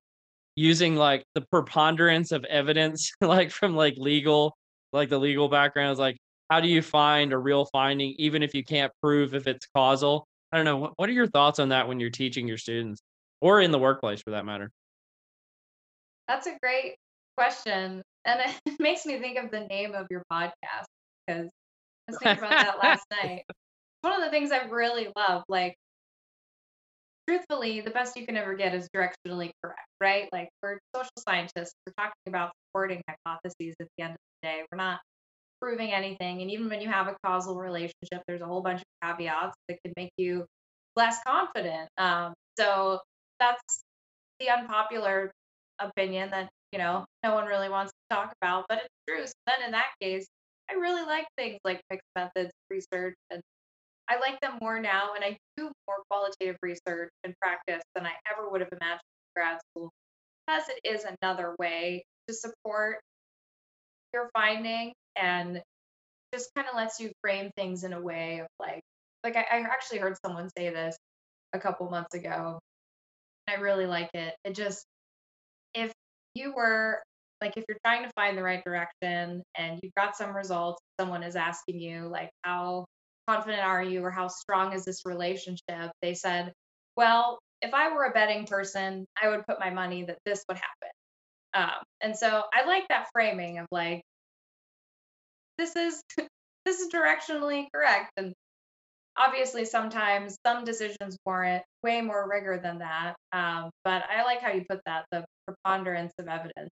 [0.55, 4.55] using like the preponderance of evidence like from like legal
[4.91, 6.17] like the legal background is like
[6.49, 10.27] how do you find a real finding even if you can't prove if it's causal
[10.51, 13.01] i don't know what, what are your thoughts on that when you're teaching your students
[13.41, 14.71] or in the workplace for that matter
[16.27, 16.95] That's a great
[17.39, 18.03] question.
[18.25, 20.85] And it makes me think of the name of your podcast
[21.25, 21.49] because
[22.07, 23.43] I was thinking about that last night.
[24.01, 25.75] One of the things I really love, like,
[27.29, 30.27] truthfully, the best you can ever get is directionally correct, right?
[30.33, 34.63] Like, we're social scientists, we're talking about supporting hypotheses at the end of the day.
[34.71, 34.99] We're not
[35.61, 36.41] proving anything.
[36.41, 39.77] And even when you have a causal relationship, there's a whole bunch of caveats that
[39.83, 40.45] could make you
[40.95, 41.87] less confident.
[41.97, 42.99] Um, so
[43.39, 43.83] that's
[44.39, 45.31] the unpopular
[45.79, 49.25] opinion that you know no one really wants to talk about, but it's true.
[49.25, 50.25] So then in that case,
[50.69, 53.41] I really like things like mixed methods research, and
[54.09, 55.13] I like them more now.
[55.15, 59.41] And I do more qualitative research and practice than I ever would have imagined in
[59.41, 59.91] grad school,
[60.47, 62.99] because it is another way to support
[64.13, 65.61] your finding and
[66.33, 68.81] just kind of lets you frame things in a way of like
[69.23, 70.95] like I, I actually heard someone say this
[71.53, 72.59] a couple months ago.
[73.47, 74.35] I really like it.
[74.45, 74.85] It just
[75.73, 75.91] if
[76.35, 77.01] you were
[77.41, 81.23] like if you're trying to find the right direction and you've got some results, someone
[81.23, 82.85] is asking you like how
[83.29, 85.91] confident are you or how strong is this relationship?
[86.01, 86.51] They said,
[86.95, 90.57] well, if I were a betting person, I would put my money that this would
[90.57, 90.89] happen.
[91.53, 94.01] Um, and so I like that framing of like
[95.57, 96.01] this is
[96.65, 98.33] this is directionally correct and
[99.17, 104.51] obviously sometimes some decisions warrant way more rigor than that um, but i like how
[104.51, 106.69] you put that the preponderance of evidence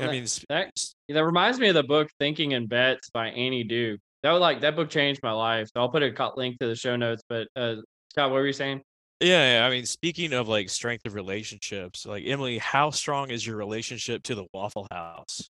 [0.00, 0.72] I mean, that
[1.08, 4.60] that reminds me of the book thinking in bets by annie duke that would like
[4.62, 7.22] that book changed my life so i'll put a co- link to the show notes
[7.28, 7.76] but uh
[8.10, 8.82] scott what were you saying
[9.20, 13.46] yeah, yeah, I mean, speaking of like strength of relationships, like Emily, how strong is
[13.46, 15.48] your relationship to the Waffle House?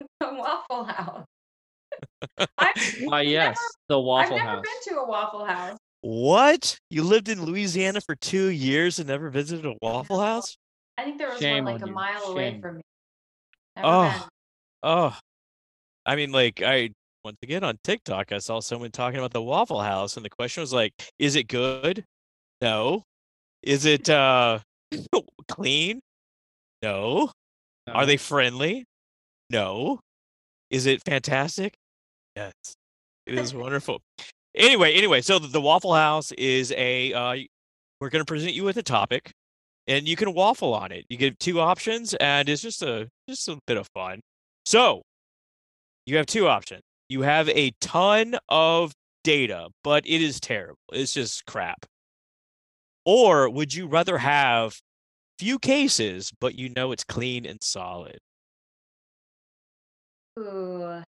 [0.20, 1.24] The Waffle house
[2.58, 4.46] I've uh yes the Waffle House.
[4.46, 6.78] I've never house been to a waffle house What?
[6.90, 10.56] You lived in Louisiana for two years and never visited a Waffle House?
[10.98, 11.94] i think there was Shame one like on a you.
[11.94, 12.82] mile away from me
[13.76, 14.28] Never Oh, been.
[14.84, 15.18] oh.
[16.06, 16.90] I mean, like, I
[17.24, 20.60] once again on TikTok, I saw someone talking about the Waffle House, and the question
[20.60, 22.04] was like, is it good?
[22.60, 23.02] No.
[23.62, 24.58] Is it uh
[25.48, 26.00] clean?
[26.82, 27.30] No.
[27.88, 28.84] Are they friendly?
[29.50, 30.00] No.
[30.70, 31.74] Is it fantastic?
[32.36, 32.52] Yes.
[33.26, 34.00] It is wonderful.
[34.54, 37.36] Anyway, anyway, so the, the Waffle House is a uh
[38.00, 39.32] we're going to present you with a topic
[39.86, 41.06] and you can waffle on it.
[41.08, 44.20] You get two options and it's just a just a bit of fun.
[44.66, 45.02] So,
[46.04, 46.82] you have two options.
[47.14, 50.80] You have a ton of data, but it is terrible.
[50.92, 51.86] It's just crap.
[53.04, 54.80] Or would you rather have
[55.38, 58.18] few cases, but you know it's clean and solid?
[60.40, 61.04] Ooh.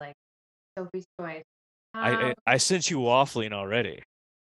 [0.00, 0.14] Like
[0.76, 1.44] Sophie's choice.
[1.94, 4.02] I, I Um, I sent you waffling already.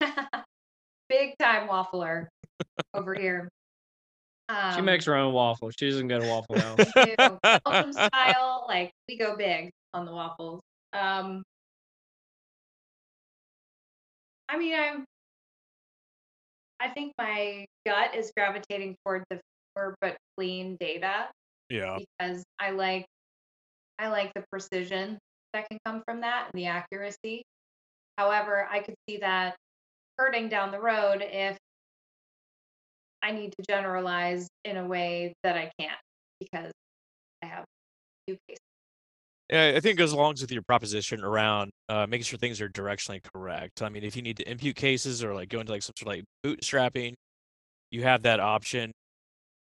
[1.10, 2.28] big time waffler
[2.94, 3.50] over here.
[4.50, 5.74] Um, she makes her own waffles.
[5.78, 6.78] She doesn't go to Waffle House.
[6.96, 10.60] we Belgium style, like we go big on the waffles.
[10.92, 11.42] Um,
[14.48, 15.04] I mean, I'm.
[16.80, 19.40] I think my gut is gravitating toward the
[19.76, 21.28] fewer but clean data
[21.68, 21.98] Yeah.
[21.98, 23.04] because I like,
[23.98, 25.18] I like the precision
[25.52, 27.42] that can come from that and the accuracy.
[28.16, 29.56] However, I could see that
[30.16, 31.58] hurting down the road if
[33.22, 35.98] I need to generalize in a way that I can't
[36.40, 36.72] because
[37.42, 37.64] I have
[38.30, 38.60] few cases.
[39.50, 42.68] Yeah, I think it goes along with your proposition around uh, making sure things are
[42.68, 43.82] directionally correct.
[43.82, 46.16] I mean, if you need to impute cases or like go into like some sort
[46.16, 47.14] of like bootstrapping,
[47.90, 48.92] you have that option.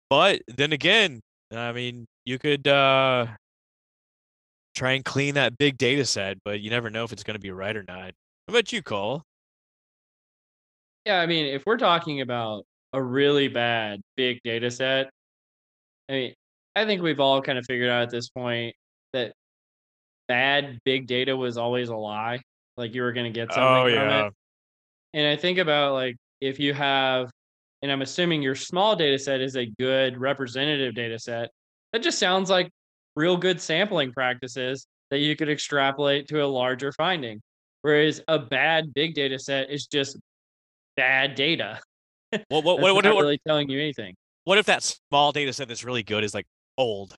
[0.09, 1.21] But then again,
[1.53, 3.27] I mean, you could uh,
[4.75, 7.41] try and clean that big data set, but you never know if it's going to
[7.41, 8.13] be right or not.
[8.47, 9.23] What about you, Cole?
[11.07, 15.11] Yeah, I mean, if we're talking about a really bad big data set,
[16.09, 16.35] I mean,
[16.77, 18.75] I think we've all kind of figured out at this point
[19.13, 19.33] that
[20.29, 22.41] bad big data was always a lie.
[22.77, 24.33] Like you were going to get oh, something Oh from yeah, it.
[25.13, 27.31] And I think about like if you have,
[27.83, 31.51] and I'm assuming your small data set is a good representative data set,
[31.93, 32.71] that just sounds like
[33.17, 37.41] real good sampling practices that you could extrapolate to a larger finding.
[37.83, 40.17] Whereas a bad big data set is just
[40.97, 41.81] bad data.
[42.49, 44.15] What what what what, what, really telling you anything.
[44.45, 46.47] what if that small data set that's really good is like
[46.81, 47.15] old,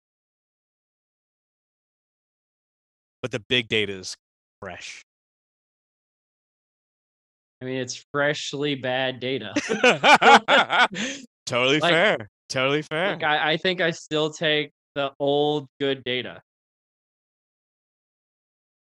[3.23, 4.17] but the big data is
[4.61, 5.03] fresh?
[7.61, 9.55] I mean, it's freshly bad data.
[11.47, 12.29] totally Like- fair.
[12.49, 13.13] Totally fair.
[13.15, 16.43] Like, I, I think I still take the old good data.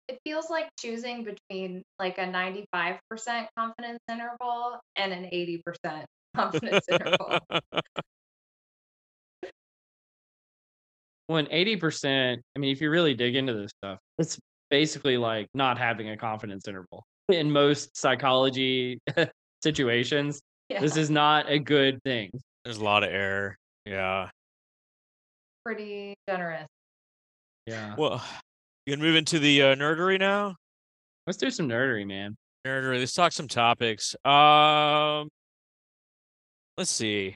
[0.07, 2.97] It feels like choosing between like a 95%
[3.55, 7.39] confidence interval and an 80% confidence interval.
[11.33, 14.37] When 80%, I mean, if you really dig into this stuff, it's
[14.69, 17.03] basically like not having a confidence interval.
[17.27, 18.99] In most psychology
[19.63, 22.29] situations, Yeah, this is not a good thing.
[22.63, 23.57] There's a lot of error.
[23.87, 24.29] Yeah.
[25.65, 26.67] pretty generous.
[27.65, 27.95] Yeah.
[27.97, 28.23] Well,
[28.85, 30.55] you can move into the uh, nerdery now.
[31.25, 32.35] Let's do some nerdery, man.
[32.67, 32.99] Nerdery.
[32.99, 34.15] Let's talk some topics.
[34.23, 35.29] Um,
[36.77, 37.33] let's see.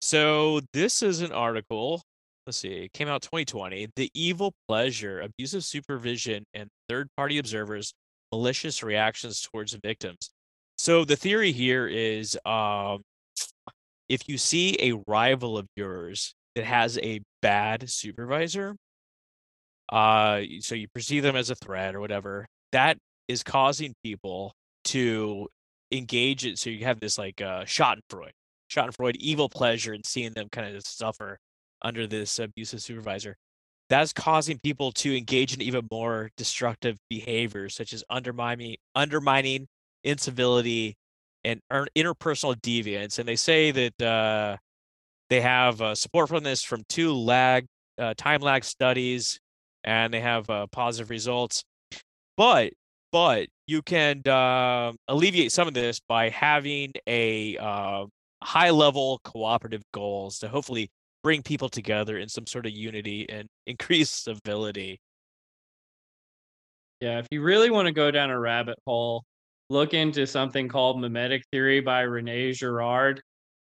[0.00, 2.02] So this is an article.
[2.46, 2.68] Let's see.
[2.68, 3.88] It came out 2020.
[3.96, 7.92] The evil pleasure, abusive supervision, and third-party observers'
[8.30, 10.30] malicious reactions towards victims.
[10.78, 13.02] So the theory here is, um,
[14.08, 18.76] if you see a rival of yours that has a bad supervisor,
[19.90, 24.52] uh, so you perceive them as a threat or whatever, that is causing people
[24.84, 25.48] to
[25.90, 26.58] engage it.
[26.58, 28.30] So you have this like uh, Schadenfreude,
[28.70, 31.38] Schadenfreude, evil pleasure in seeing them kind of suffer
[31.82, 33.36] under this abusive supervisor.
[33.88, 39.68] That's causing people to engage in even more destructive behaviors, such as undermining, undermining,
[40.02, 40.96] incivility,
[41.44, 43.18] and interpersonal deviance.
[43.18, 44.56] And they say that uh,
[45.30, 47.66] they have uh, support from this from two lag,
[47.98, 49.38] uh, time lag studies,
[49.84, 51.62] and they have uh, positive results.
[52.36, 52.72] But
[53.12, 58.06] but you can uh, alleviate some of this by having a uh,
[58.42, 60.90] high level cooperative goals to hopefully
[61.26, 65.00] bring people together in some sort of unity and increase civility.
[67.00, 69.24] Yeah, if you really want to go down a rabbit hole,
[69.68, 73.20] look into something called mimetic theory by Rene Girard.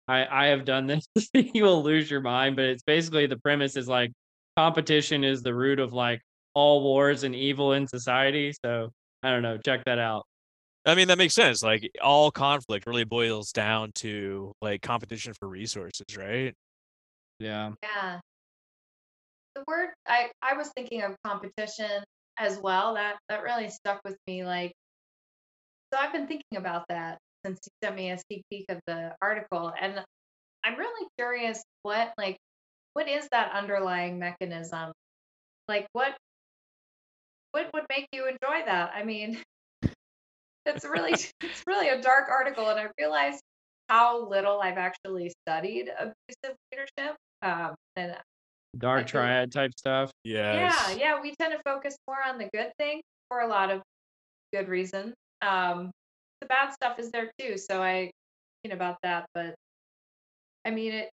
[0.06, 1.04] I, I have done this.
[1.34, 4.12] you will lose your mind, but it's basically the premise is like
[4.56, 6.20] competition is the root of like
[6.54, 8.54] all wars and evil in society.
[8.64, 8.90] So
[9.24, 9.58] I don't know.
[9.58, 10.26] Check that out.
[10.86, 11.60] I mean, that makes sense.
[11.60, 16.54] Like all conflict really boils down to like competition for resources, right?
[17.38, 17.72] Yeah.
[17.82, 18.20] Yeah.
[19.54, 22.02] The word I I was thinking of competition
[22.38, 22.94] as well.
[22.94, 24.44] That that really stuck with me.
[24.44, 24.72] Like,
[25.92, 29.14] so I've been thinking about that since you sent me a sneak peek of the
[29.22, 30.02] article, and
[30.64, 32.36] I'm really curious what like
[32.94, 34.92] what is that underlying mechanism?
[35.68, 36.16] Like, what
[37.52, 38.92] what would make you enjoy that?
[38.94, 39.40] I mean,
[40.66, 43.42] it's really it's really a dark article, and I realized
[43.88, 47.16] how little I've actually studied abusive leadership.
[47.42, 48.16] Um, and
[48.76, 50.10] Dark feel- triad type stuff.
[50.24, 50.74] Yes.
[50.90, 53.82] yeah, yeah, we tend to focus more on the good things for a lot of
[54.52, 55.14] good reasons.
[55.42, 55.90] Um,
[56.40, 57.56] the bad stuff is there too.
[57.56, 58.10] So I
[58.62, 59.54] thinking about that, but
[60.64, 61.10] I mean it.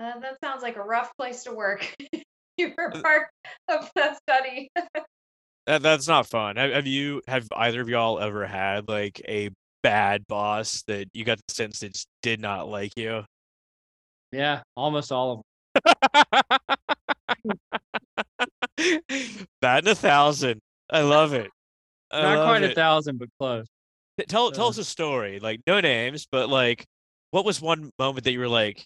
[0.00, 1.94] Uh, that sounds like a rough place to work.
[2.56, 3.28] you were part
[3.68, 4.68] of that study.
[5.68, 6.56] That, that's not fun.
[6.56, 9.50] Have, have you have either of y'all ever had like a
[9.84, 13.22] bad boss that you got the sense that just did not like you?
[14.32, 15.42] Yeah, almost all of
[18.78, 19.10] them.
[19.60, 20.60] Batting a thousand.
[20.90, 21.50] I love it.
[22.10, 23.66] I Not love quite a thousand, but close.
[24.28, 25.38] Tell tell Uh, us a story.
[25.40, 26.84] Like no names, but like
[27.30, 28.84] what was one moment that you were like,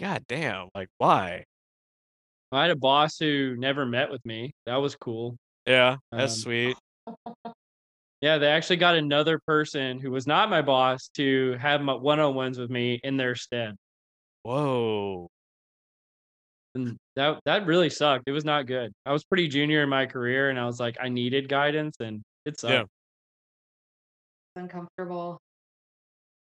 [0.00, 1.44] God damn, like why?
[2.52, 4.52] I had a boss who never met with me.
[4.66, 5.36] That was cool.
[5.66, 6.76] Yeah, that's Um, sweet.
[8.20, 12.58] Yeah, they actually got another person who was not my boss to have my one-on-ones
[12.58, 13.76] with me in their stead.
[14.44, 15.28] Whoa.
[16.74, 18.24] And that that really sucked.
[18.26, 18.92] It was not good.
[19.06, 22.22] I was pretty junior in my career and I was like I needed guidance and
[22.44, 22.72] it sucked.
[22.72, 22.84] Yeah.
[24.56, 25.38] Uncomfortable.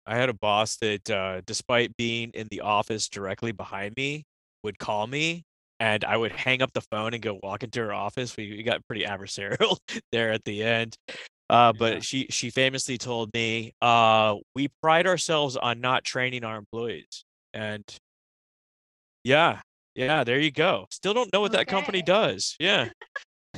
[0.06, 4.26] I had a boss that, uh, despite being in the office directly behind me,
[4.64, 5.44] would call me
[5.80, 8.36] and I would hang up the phone and go walk into her office.
[8.36, 9.78] We, we got pretty adversarial
[10.12, 10.98] there at the end.
[11.50, 11.80] Uh, Yeah.
[11.80, 17.24] but she she famously told me, uh, we pride ourselves on not training our employees.
[17.54, 17.84] And
[19.24, 19.62] yeah,
[19.96, 20.88] yeah, there you go.
[20.92, 22.56] Still don't know what that company does.
[22.60, 22.90] Yeah.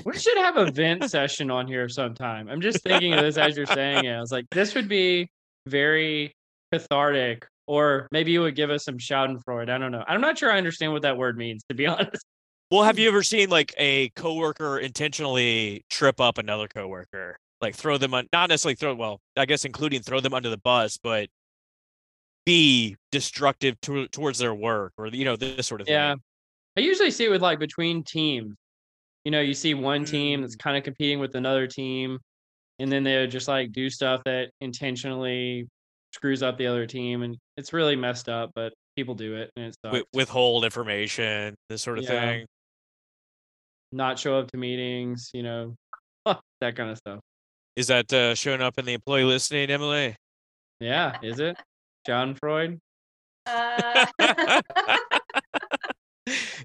[0.03, 2.49] We should have a vent session on here sometime.
[2.49, 4.11] I'm just thinking of this as you're saying it.
[4.11, 5.29] I was like, this would be
[5.67, 6.33] very
[6.71, 9.69] cathartic, or maybe you would give us some Schadenfreude.
[9.69, 10.03] I don't know.
[10.07, 12.25] I'm not sure I understand what that word means, to be honest.
[12.71, 17.37] Well, have you ever seen like a coworker intentionally trip up another coworker?
[17.61, 20.57] Like throw them on, not necessarily throw, well, I guess including throw them under the
[20.57, 21.29] bus, but
[22.45, 26.13] be destructive to, towards their work or, you know, this sort of Yeah.
[26.13, 26.21] thing.
[26.77, 28.55] Yeah, I usually see it with like between teams.
[29.23, 30.43] You know, you see one team Mm.
[30.43, 32.19] that's kind of competing with another team,
[32.79, 35.67] and then they just like do stuff that intentionally
[36.13, 38.51] screws up the other team, and it's really messed up.
[38.53, 39.91] But people do it, and it sucks.
[39.93, 42.09] Wi- withhold information, this sort of Yeah.
[42.09, 42.45] thing.
[43.91, 45.75] Not show up to meetings, you know,
[46.61, 47.19] that kind of stuff.
[47.75, 50.15] Is that uh, showing up in the employee listening, Emily?
[50.79, 51.57] Yeah, is it?
[52.07, 52.79] Schadenfreude.
[53.47, 54.05] Uh,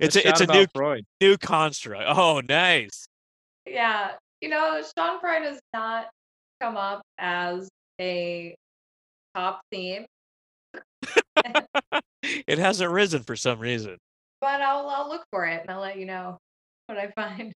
[0.00, 1.04] it's A a, it's a new Freud.
[1.20, 2.04] new construct.
[2.06, 3.06] Oh, nice.
[3.66, 6.06] yeah, you know, Schadenfreude has not
[6.60, 7.68] come up as
[8.00, 8.54] a
[9.34, 10.06] top theme,
[12.46, 13.96] it hasn't risen for some reason.
[14.40, 16.38] but I'll I'll look for it and I'll let you know
[16.86, 17.52] what I find.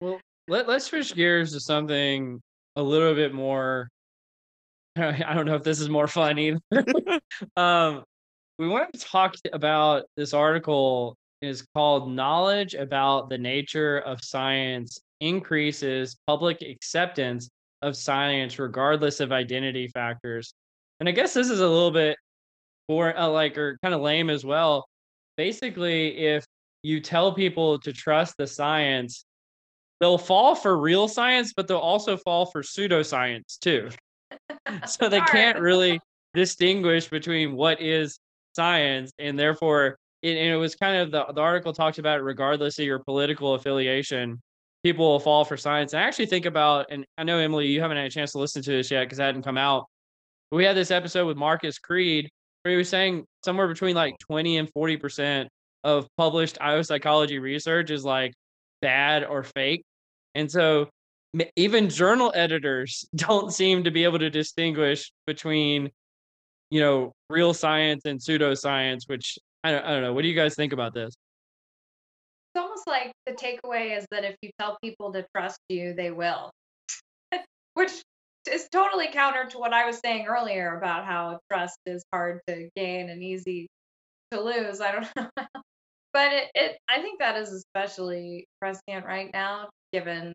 [0.00, 2.40] Well, let, let's switch gears to something
[2.76, 3.88] a little bit more.
[4.96, 6.60] I don't know if this is more fun either.
[7.56, 8.04] um,
[8.58, 15.00] we want to talk about this article is called Knowledge About the Nature of Science
[15.20, 17.48] Increases Public Acceptance
[17.80, 20.52] of Science Regardless of Identity Factors.
[21.00, 22.16] And I guess this is a little bit
[22.86, 24.86] for uh, like or kind of lame as well.
[25.36, 26.44] Basically, if
[26.82, 29.24] you tell people to trust the science,
[30.00, 33.88] they'll fall for real science, but they'll also fall for pseudoscience too.
[34.86, 36.00] so they can't really
[36.34, 38.18] distinguish between what is
[38.54, 42.78] science, and therefore, it, and it was kind of the, the article talked about regardless
[42.78, 44.40] of your political affiliation,
[44.82, 45.92] people will fall for science.
[45.92, 48.38] And I actually think about, and I know Emily, you haven't had a chance to
[48.38, 49.86] listen to this yet because it hadn't come out.
[50.50, 52.28] But we had this episode with Marcus Credé
[52.62, 55.48] where he was saying somewhere between like 20 and 40 percent
[55.84, 58.32] of published IO psychology research is like
[58.80, 59.82] bad or fake.
[60.34, 60.88] And so
[61.56, 65.90] even journal editors don't seem to be able to distinguish between,
[66.70, 70.12] you know, real science and pseudoscience, which I don't, I don't know.
[70.12, 71.14] What do you guys think about this?
[72.54, 76.10] It's almost like the takeaway is that if you tell people to trust you, they
[76.10, 76.50] will.
[77.74, 77.92] Which
[78.50, 82.68] is totally counter to what I was saying earlier about how trust is hard to
[82.76, 83.68] gain and easy
[84.32, 84.80] to lose.
[84.80, 85.28] I don't know.
[86.12, 90.34] but it, it I think that is especially prescient right now, given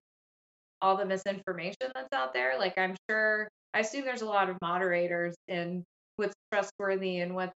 [0.82, 2.58] all the misinformation that's out there.
[2.58, 5.84] Like I'm sure I assume there's a lot of moderators in
[6.18, 7.52] what's trustworthy and what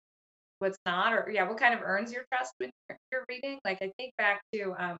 [0.59, 3.59] what's not, or yeah, what kind of earns your trust when you're, you're reading.
[3.65, 4.97] Like I think back to um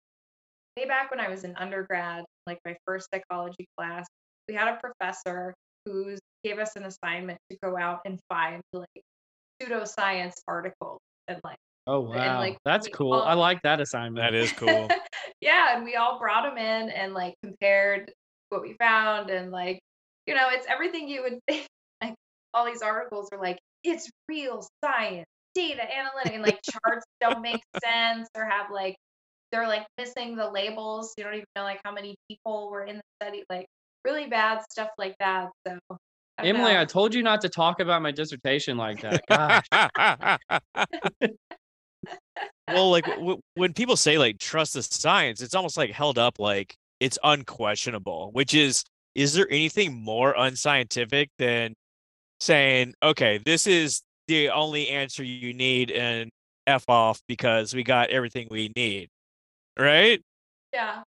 [0.78, 4.08] way back when I was an undergrad, like my first psychology class,
[4.48, 5.54] we had a professor
[5.86, 8.88] who gave us an assignment to go out and find like
[9.62, 11.58] pseudoscience articles and like
[11.88, 13.14] Oh wow, like, that's we cool.
[13.14, 14.18] all- I like that assignment.
[14.18, 14.88] That is cool.
[15.42, 18.12] yeah, and we all brought them in and like compared
[18.50, 19.80] what we found and like
[20.28, 21.68] you know, it's everything you would think.
[22.04, 22.16] Like
[22.56, 27.62] all these articles are like it's real science, data analytic, and like charts don't make
[27.84, 28.96] sense or have like
[29.52, 31.14] they're like missing the labels.
[31.16, 33.44] You don't even know like how many people were in the study.
[33.52, 33.68] Like
[34.04, 35.50] really bad stuff like that.
[35.68, 35.78] So
[36.40, 39.22] I'm Emily, I told you not to talk about my dissertation like that.
[39.30, 39.68] Gosh.
[42.68, 46.40] Well, like w- when people say like trust the science, it's almost like held up
[46.40, 48.84] like it's unquestionable, which is
[49.16, 51.74] is there anything more unscientific than
[52.40, 56.30] saying, okay, this is the only answer you need and
[56.68, 59.10] F off because we got everything we need.
[59.80, 60.22] Right?
[60.74, 61.04] yeah.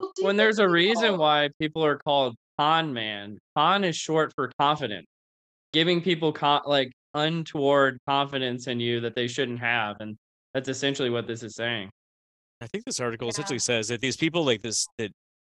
[0.00, 4.32] Well, when there's a reason people- why people are called con man, con is short
[4.34, 5.06] for confident,
[5.72, 9.96] giving people con- like untoward confidence in you that they shouldn't have.
[10.00, 10.16] And
[10.54, 11.90] that's essentially what this is saying.
[12.60, 15.10] I think this article essentially says that these people like this that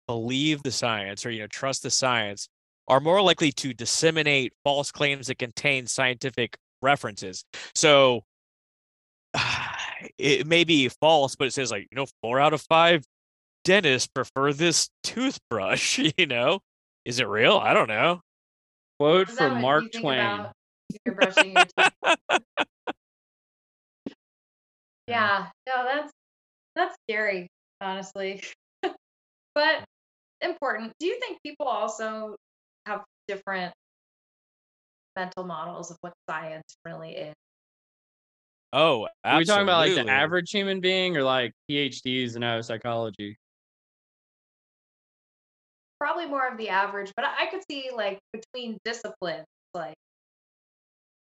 [0.06, 2.48] believe the science or you know trust the science
[2.88, 7.44] are more likely to disseminate false claims that contain scientific references.
[7.74, 8.22] So
[10.18, 13.04] it may be false, but it says like you know four out of five
[13.64, 15.98] dentists prefer this toothbrush.
[16.16, 16.60] You know,
[17.04, 17.56] is it real?
[17.58, 18.20] I don't know.
[18.98, 20.46] Quote from Mark Twain.
[25.06, 26.12] Yeah, no, that's
[26.74, 27.48] that's scary,
[27.80, 28.42] honestly.
[29.54, 29.84] but
[30.40, 30.92] important.
[30.98, 32.36] Do you think people also
[32.86, 33.72] have different
[35.16, 37.34] mental models of what science really is?
[38.72, 43.36] Oh, Are we talking about like the average human being or like PhDs in psychology?
[46.00, 49.94] Probably more of the average, but I I could see like between disciplines, like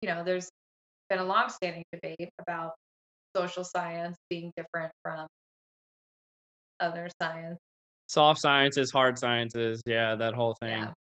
[0.02, 0.50] you know, there's
[1.10, 2.74] been a long-standing debate about
[3.36, 5.28] social science being different from
[6.80, 7.58] other science.
[8.08, 10.82] Soft sciences, hard sciences, yeah, that whole thing.
[10.82, 10.94] Yeah.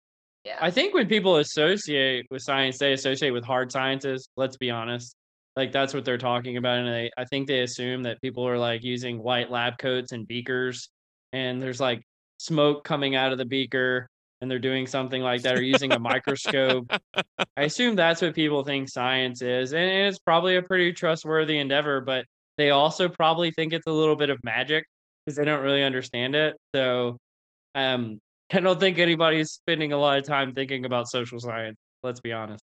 [0.44, 0.58] Yeah.
[0.60, 4.28] I think when people associate with science, they associate with hard sciences.
[4.36, 5.14] Let's be honest.
[5.56, 6.78] Like that's what they're talking about.
[6.78, 10.26] And they, I think they assume that people are like using white lab coats and
[10.26, 10.88] beakers
[11.32, 12.02] and there's like
[12.38, 14.08] smoke coming out of the beaker
[14.40, 16.92] and they're doing something like that or using a microscope.
[17.56, 19.72] I assume that's what people think science is.
[19.72, 22.26] And it's probably a pretty trustworthy endeavor, but
[22.58, 24.84] they also probably think it's a little bit of magic
[25.24, 26.56] because they don't really understand it.
[26.74, 27.18] So
[27.74, 28.18] um
[28.52, 31.76] I don't think anybody's spending a lot of time thinking about social science.
[32.02, 32.62] Let's be honest.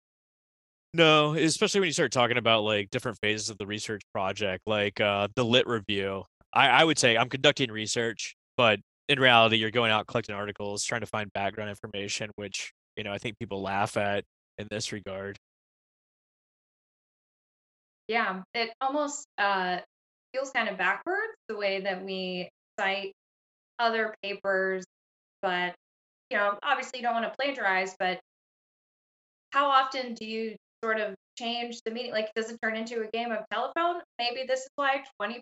[0.95, 5.01] No, especially when you start talking about like different phases of the research project, like
[5.01, 6.25] uh, the lit review.
[6.53, 8.79] I, I would say I'm conducting research, but
[9.09, 13.13] in reality, you're going out collecting articles, trying to find background information, which you know
[13.13, 14.25] I think people laugh at
[14.59, 15.37] in this regard.
[18.09, 19.79] Yeah, it almost uh,
[20.33, 22.49] feels kind of backwards the way that we
[22.79, 23.13] cite
[23.79, 24.85] other papers,
[25.41, 25.75] but
[26.31, 28.21] you know, obviously you don't want to plagiarize, but
[29.51, 32.13] how often do you sort of change the meaning?
[32.13, 34.01] Like, does it turn into a game of telephone?
[34.19, 35.41] Maybe this is why 20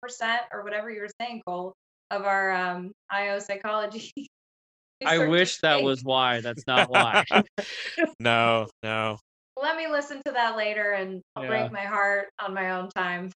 [0.00, 1.74] percent or whatever you were saying, Cole,
[2.10, 4.12] of our um, IO psychology.
[5.06, 5.84] I wish that fake.
[5.84, 6.40] was why.
[6.40, 7.24] That's not why.
[8.20, 9.18] no, no.
[9.60, 11.48] Let me listen to that later, and I'll Yeah.
[11.48, 13.30] break my heart on my own time.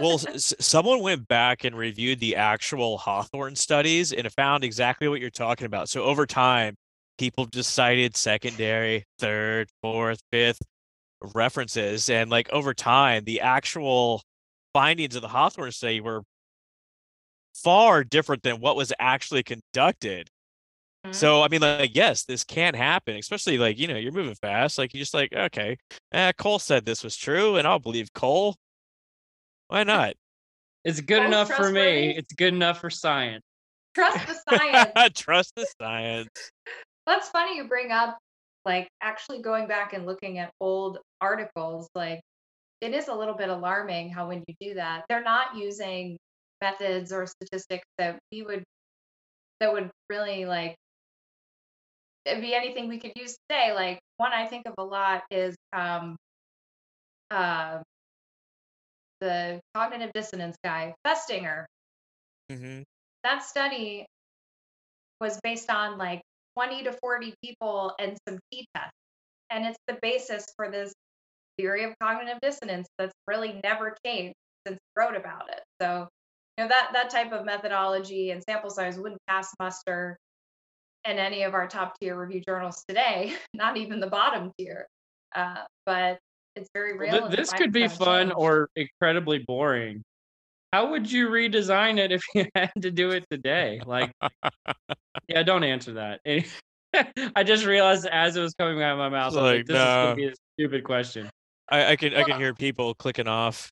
[0.00, 5.08] Well, s- s- someone went back and reviewed the actual Hawthorne studies and found exactly
[5.08, 5.88] what you're talking about.
[5.88, 6.74] So over time,
[7.18, 10.60] people decided secondary, third, fourth, fifth
[11.34, 14.22] references, and like over time, the actual
[14.72, 16.22] findings of the Hawthorne study were
[17.62, 20.30] far different than what was actually conducted.
[21.06, 21.14] Mhm.
[21.14, 24.78] So I mean, like, yes, this can happen, especially like you know you're moving fast.
[24.78, 25.76] Like you're just like okay,
[26.12, 28.56] eh, Cole said this was true, and I'll believe Cole.
[29.68, 30.14] Why not?
[30.84, 32.16] It's good Most enough for me.
[32.16, 33.42] It's good enough for science.
[33.94, 34.92] Trust the science.
[35.14, 36.28] Trust the science.
[37.06, 38.18] That's funny you bring up
[38.64, 41.88] like actually going back and looking at old articles.
[41.94, 42.20] Like
[42.80, 46.18] it is a little bit alarming how when you do that, they're not using
[46.60, 48.64] methods or statistics that we would
[49.60, 50.76] that would really like
[52.24, 53.72] it'd be anything we could use today.
[53.74, 56.16] Like one I think of a lot is um
[57.30, 57.78] uh,
[59.20, 61.64] the cognitive dissonance guy, Festinger
[62.50, 62.82] mm-hmm.
[63.24, 64.06] that study
[65.20, 66.22] was based on like
[66.56, 68.92] 20 to 40 people and some t tests
[69.50, 70.92] and it's the basis for this
[71.58, 74.34] theory of cognitive dissonance that's really never changed
[74.66, 76.06] since he wrote about it so
[76.56, 80.18] you know that that type of methodology and sample size wouldn't pass muster
[81.08, 84.86] in any of our top tier review journals today not even the bottom tier
[85.34, 86.18] uh, but
[86.56, 88.34] it's very real Th- this could be fun changed.
[88.38, 90.02] or incredibly boring.
[90.72, 93.80] How would you redesign it if you had to do it today?
[93.84, 94.12] Like,
[95.28, 96.20] yeah, don't answer that.
[97.36, 99.66] I just realized as it was coming out of my mouth, I was like, Like,
[99.66, 101.30] this is gonna be a stupid question.
[101.68, 103.70] I, I can I can hear people clicking off.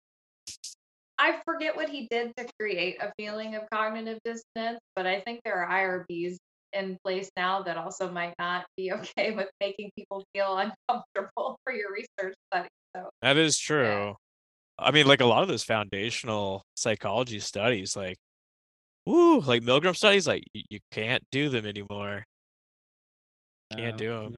[1.18, 5.40] I forget what he did to create a feeling of cognitive dissonance, but I think
[5.44, 6.36] there are IRBs
[6.72, 11.72] in place now that also might not be okay with making people feel uncomfortable for
[11.72, 12.68] your research study.
[12.96, 14.14] So That is true.
[14.78, 18.16] I mean, like a lot of those foundational psychology studies, like,
[19.06, 22.24] woo, like Milgram studies, like you, you can't do them anymore.
[23.76, 24.34] Can't Uh, do them.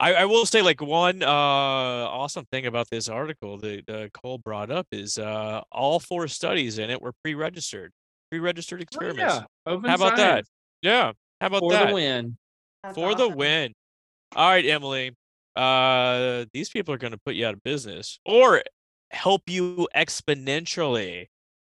[0.00, 4.38] I, I will say, like one uh awesome thing about this article that uh, Cole
[4.38, 7.92] brought up is uh all four studies in it were pre-registered,
[8.30, 9.34] pre-registered oh, experiments.
[9.34, 10.44] yeah, open How about that?
[10.82, 11.12] Yeah.
[11.40, 11.88] How about for that?
[11.88, 12.36] the win.
[12.82, 13.72] that's for the win.
[14.34, 15.12] All right, Emily.
[15.54, 18.62] Uh, these people are going to put you out of business or
[19.12, 21.26] help you exponentially.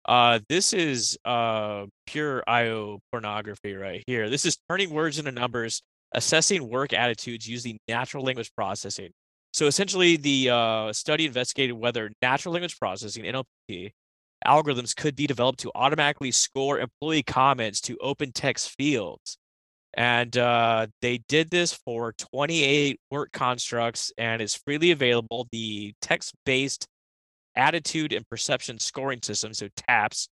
[0.05, 4.29] Uh, this is uh pure IO pornography right here.
[4.29, 5.81] This is turning words into numbers,
[6.13, 9.11] assessing work attitudes using natural language processing.
[9.51, 13.91] So essentially, the uh, study investigated whether natural language processing (NLP)
[14.45, 19.37] algorithms could be developed to automatically score employee comments to open text fields
[19.95, 26.87] and uh, they did this for 28 work constructs and is freely available the text-based
[27.55, 30.29] attitude and perception scoring system so TAPS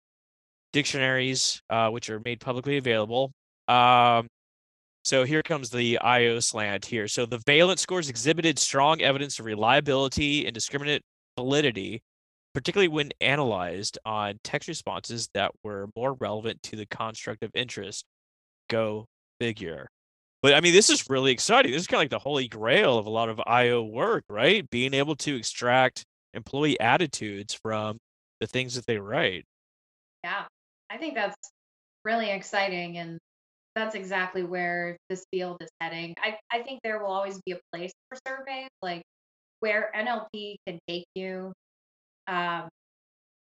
[0.73, 3.33] dictionaries uh, which are made publicly available
[3.69, 4.27] um,
[5.05, 9.47] so here comes the io slant here so the valence scores exhibited strong evidence of
[9.47, 11.01] reliability and discriminant
[11.39, 12.03] validity
[12.55, 18.05] particularly when analyzed on text responses that were more relevant to the construct of interest
[18.69, 19.07] go
[19.41, 19.89] figure.
[20.43, 21.73] But I mean, this is really exciting.
[21.73, 24.69] This is kind of like the holy grail of a lot of IO work, right?
[24.71, 27.99] Being able to extract employee attitudes from
[28.41, 29.45] the things that they write.
[30.25, 30.45] Yeah,
[30.89, 31.37] I think that's
[32.05, 33.19] really exciting, and
[33.75, 36.15] that's exactly where this field is heading.
[36.23, 39.03] I, I think there will always be a place for surveys, like
[39.61, 41.53] where NLP can take you.
[42.27, 42.69] Um,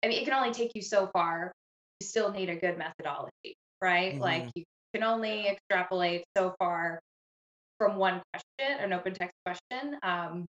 [0.04, 1.52] I mean, it can only take you so far.
[2.00, 4.20] You still need a good methodology, right?
[4.20, 4.52] Like Mhm.
[4.56, 4.64] you
[4.94, 7.00] can only extrapolate so far
[7.78, 9.98] from one question, an open text question.
[10.04, 10.46] Um,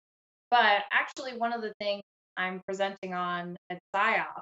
[0.49, 2.01] but actually, one of the things
[2.37, 4.41] I'm presenting on at SIOP,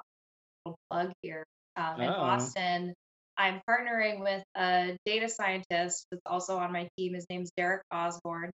[0.64, 1.44] little plug here,
[1.76, 2.16] um, in Oh.
[2.20, 2.94] Boston,
[3.38, 7.14] I'm partnering with a data scientist that's also on my team.
[7.14, 8.50] His name's Derek Osborne.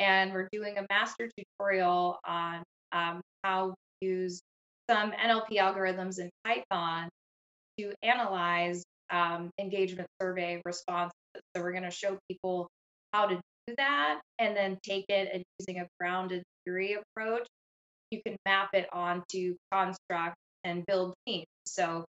[0.00, 3.74] And we're doing a master tutorial on um, how to
[4.06, 4.40] use
[4.90, 7.08] some NLP algorithms in Python
[7.78, 11.12] to analyze um, engagement survey responses.
[11.54, 12.68] So we're going to show people
[13.12, 17.46] how to do that and then take it and using a grounded theory approach,
[18.10, 21.46] you can map it onto construct and build teams.
[21.66, 22.04] So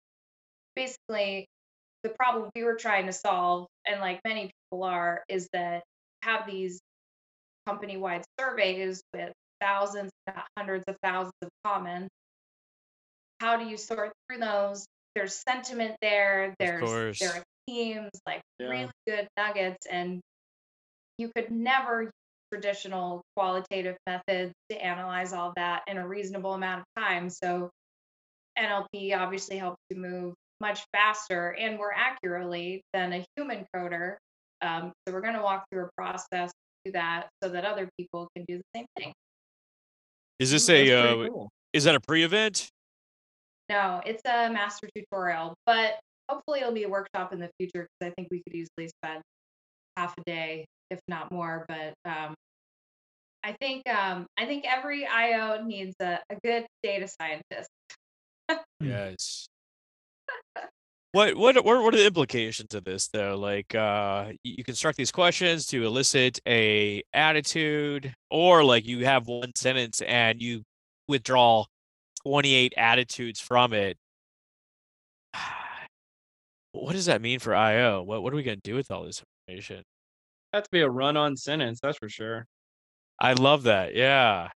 [0.76, 1.46] basically,
[2.02, 5.82] the problem we were trying to solve, and like many people are, is that
[6.22, 6.80] have these
[7.66, 12.08] company wide surveys with thousands, not hundreds of thousands of comments.
[13.40, 14.86] How do you sort through those?
[15.14, 18.68] There's sentiment there, there's there are themes, like Yeah.
[18.68, 20.20] really good nuggets, and
[21.18, 22.12] you could never use
[22.52, 27.30] traditional qualitative methods to analyze all that in a reasonable amount of time.
[27.30, 27.70] So
[28.58, 34.16] NLP obviously helps you move much faster and more accurately than a human coder.
[34.62, 36.54] Um, so we're going to walk through a process to
[36.86, 39.12] do that so that other people can do the same thing.
[40.38, 41.50] Is this a uh, cool.
[41.72, 42.68] is that a pre-event?
[43.68, 48.10] No, it's a master tutorial, but hopefully it'll be a workshop in the future because
[48.10, 49.22] I think we could easily spend
[49.96, 51.66] half a day, if not more.
[51.68, 52.34] But um,
[53.44, 57.68] I think um, I think every IO needs a, a good data scientist.
[58.82, 59.49] Yes.
[61.12, 63.36] What what what what are the implications of this though?
[63.36, 69.52] Like uh you construct these questions to elicit a attitude or like you have one
[69.56, 70.62] sentence and you
[71.08, 71.64] withdraw
[72.24, 73.96] 28 attitudes from it.
[76.72, 78.02] What does that mean for IO?
[78.04, 79.82] What what are we going to do with all this information?
[80.52, 82.46] that's be a run-on sentence, that's for sure.
[83.20, 83.94] I love that.
[83.94, 84.48] Yeah.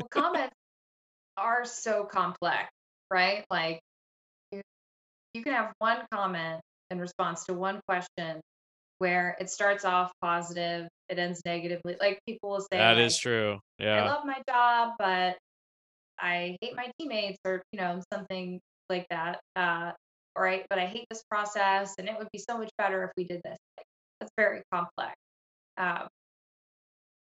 [0.00, 0.54] Well, comments
[1.36, 2.70] are so complex,
[3.10, 3.44] right?
[3.50, 3.80] Like you,
[5.34, 6.60] you can have one comment
[6.90, 8.40] in response to one question
[8.98, 11.96] where it starts off positive, it ends negatively.
[12.00, 13.58] Like people will say, That like, is true.
[13.78, 14.04] Yeah.
[14.04, 15.36] I love my job, but
[16.20, 19.40] I hate my teammates, or you know, something like that.
[19.56, 19.92] Uh,
[20.36, 23.10] or I, but I hate this process, and it would be so much better if
[23.16, 23.58] we did this.
[23.76, 23.86] Like,
[24.20, 25.14] that's very complex.
[25.78, 26.06] Um,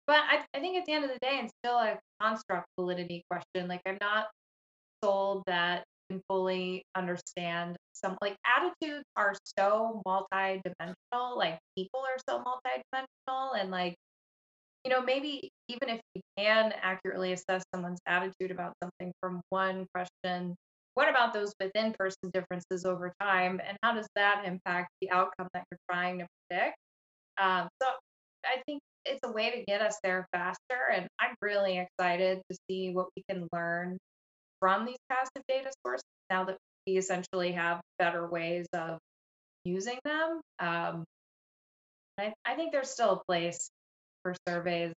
[0.05, 3.23] but I, I think at the end of the day, it's still a construct validity
[3.29, 3.67] question.
[3.67, 4.27] Like I'm not
[5.03, 11.37] sold that can fully understand some like attitudes are so multi-dimensional.
[11.37, 13.95] Like people are so multi-dimensional, and like
[14.85, 19.85] you know maybe even if you can accurately assess someone's attitude about something from one
[19.93, 20.55] question
[20.99, 25.47] what about those within person differences over time, and how does that impact the outcome
[25.53, 26.75] that you're trying to predict?
[27.39, 27.87] Um, so
[28.45, 32.57] I think it's a way to get us there faster, and I'm really excited to
[32.69, 33.97] see what we can learn
[34.59, 38.97] from these passive data sources now that we essentially have better ways of
[39.63, 40.41] using them.
[40.59, 41.03] Um,
[42.17, 43.69] I, I think there's still a place
[44.23, 44.93] for surveys.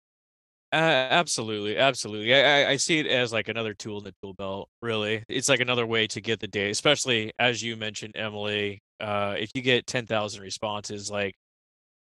[0.72, 2.32] Uh, absolutely, absolutely.
[2.32, 4.68] I, I see it as like another tool in the tool belt.
[4.80, 8.80] Really, it's like another way to get the data, especially as you mentioned, Emily.
[9.00, 11.34] Uh, if you get ten thousand responses, like,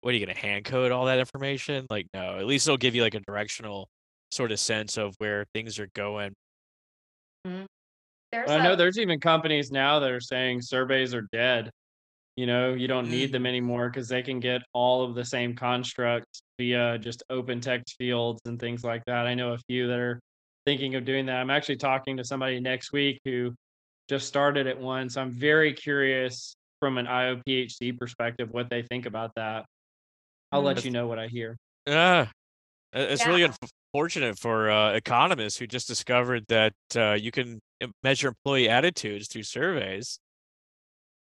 [0.00, 1.86] what are you gonna hand code all that information?
[1.90, 2.38] Like, no.
[2.38, 3.88] At least it'll give you like a directional
[4.30, 6.32] sort of sense of where things are going.
[7.44, 11.70] There's I know there's even companies now that are saying surveys are dead.
[12.36, 13.32] You know, you don't need Mm.
[13.32, 17.94] them anymore because they can get all of the same constructs via just open text
[17.96, 19.26] fields and things like that.
[19.26, 20.20] I know a few that are
[20.66, 21.36] thinking of doing that.
[21.36, 23.54] I'm actually talking to somebody next week who
[24.08, 25.08] just started at one.
[25.08, 29.64] So I'm very curious from an IO psych perspective what they think about that.
[30.50, 30.66] I'll Mm.
[30.66, 31.56] let you know what I hear.
[31.86, 32.30] Yeah,
[32.94, 33.42] it's really
[33.92, 37.60] unfortunate for uh, economists who just discovered that uh, you can
[38.02, 40.18] measure employee attitudes through surveys.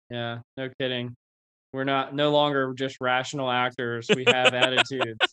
[0.09, 1.15] Yeah, no kidding.
[1.73, 4.07] We're not no longer just rational actors.
[4.15, 5.17] We have attitudes.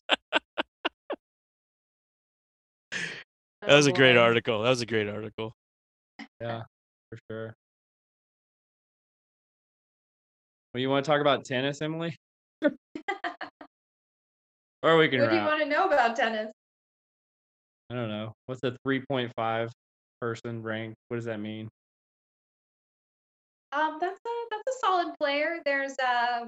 [3.66, 4.62] That was a great article.
[4.62, 5.52] That was a great article.
[6.40, 6.62] Yeah,
[7.10, 7.54] for sure.
[10.72, 12.16] Well, you want to talk about tennis, Emily?
[14.82, 16.50] Or we can What do you want to know about tennis?
[17.90, 18.32] I don't know.
[18.46, 19.70] What's a 3.5
[20.20, 20.94] person rank?
[21.08, 21.68] What does that mean?
[23.72, 25.58] Um, that's a that's a solid player.
[25.64, 26.46] There's a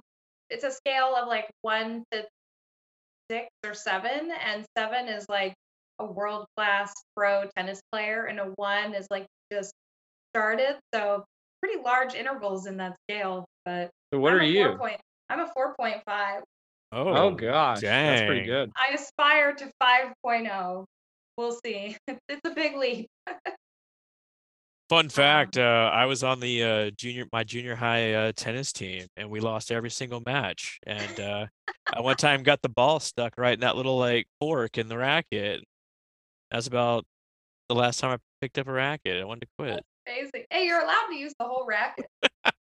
[0.51, 2.25] it's a scale of like one to
[3.31, 5.55] six or seven, and seven is like
[5.99, 9.73] a world class pro tennis player, and a one is like just
[10.35, 10.79] started.
[10.95, 11.25] So
[11.63, 13.45] pretty large intervals in that scale.
[13.65, 14.77] But So what I'm are you?
[14.77, 16.43] Point, I'm a four point five.
[16.93, 18.71] Oh, Oh gosh, that's pretty good.
[18.77, 20.85] I aspire to 5.0.
[21.37, 21.97] We'll see.
[22.29, 23.09] It's a big leap.
[24.91, 29.07] Fun fact: uh, I was on the uh, junior, my junior high uh, tennis team,
[29.17, 30.79] and we lost every single match.
[30.87, 31.47] And uh,
[31.95, 34.99] I one time got the ball stuck right in that little like fork in the
[34.99, 35.65] racket.
[36.51, 37.05] That's about
[37.71, 39.19] the last time I picked up a racket.
[39.19, 39.83] I wanted to quit.
[40.07, 40.45] Amazing.
[40.51, 42.07] Hey, you're allowed to use the whole racket.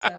[0.03, 0.17] So,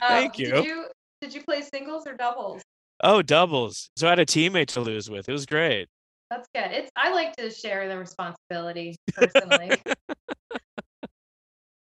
[0.00, 0.52] Thank um, you.
[0.52, 0.84] Did you
[1.20, 2.62] did you play singles or doubles?
[3.02, 3.90] Oh, doubles.
[3.96, 5.28] So I had a teammate to lose with.
[5.28, 5.88] It was great.
[6.30, 6.70] That's good.
[6.72, 9.80] It's I like to share the responsibility personally.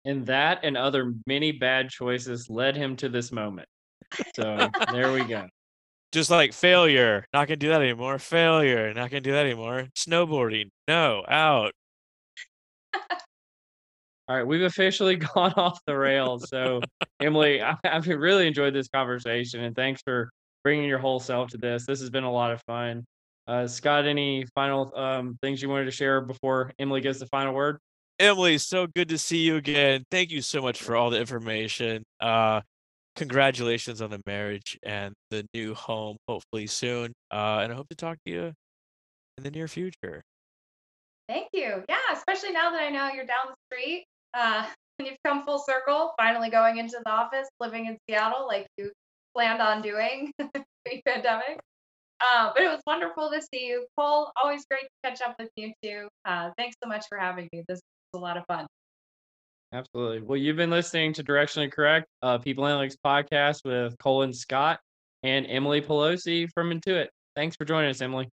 [0.05, 3.69] And that and other many bad choices led him to this moment.
[4.35, 5.47] So there we go.
[6.13, 8.19] Just like failure, not gonna do that anymore.
[8.19, 9.89] Failure, not gonna do that anymore.
[9.95, 11.73] Snowboarding, no, out.
[14.29, 16.49] All right, we've officially gone off the rails.
[16.49, 16.81] So,
[17.21, 20.31] Emily, I, I've really enjoyed this conversation, and thanks for
[20.65, 21.87] bringing your whole self to this.
[21.87, 23.05] This has been a lot of fun.
[23.47, 27.55] Uh, Scott, any final um, things you wanted to share before Emily gives the final
[27.55, 27.79] word?
[28.19, 30.05] Emily, so good to see you again.
[30.11, 32.03] Thank you so much for all the information.
[32.21, 32.61] Uh,
[33.17, 37.13] congratulations on the marriage and the new home, hopefully soon.
[37.31, 38.53] Uh, and I hope to talk to you
[39.39, 40.23] in the near future.
[41.29, 41.85] Thank you.
[41.89, 44.05] Yeah, especially now that I know you're down the street.
[44.35, 44.67] Uh,
[44.99, 48.91] and you've come full circle, finally going into the office, living in Seattle like you
[49.35, 50.33] planned on doing
[50.85, 51.61] pre-pandemic.
[52.21, 54.33] Uh, but it was wonderful to see you, Cole.
[54.43, 56.09] Always great to catch up with you too.
[56.25, 57.63] Uh, thanks so much for having me.
[57.69, 57.81] This
[58.13, 58.67] was a lot of fun.
[59.73, 60.23] Absolutely.
[60.23, 64.81] Well, you've been listening to Directionally Correct, uh, People Analytics podcast with Colin Scott
[65.23, 67.09] and Emily Pelosi from Intuit.
[67.37, 68.29] Thanks for joining us, Emily.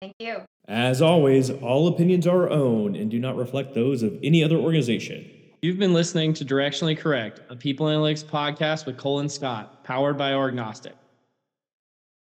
[0.00, 0.42] Thank you.
[0.68, 4.56] As always, all opinions are our own and do not reflect those of any other
[4.56, 5.28] organization.
[5.60, 10.30] You've been listening to Directionally Correct, a People Analytics podcast with Colin Scott, powered by
[10.30, 10.92] Orgnostic.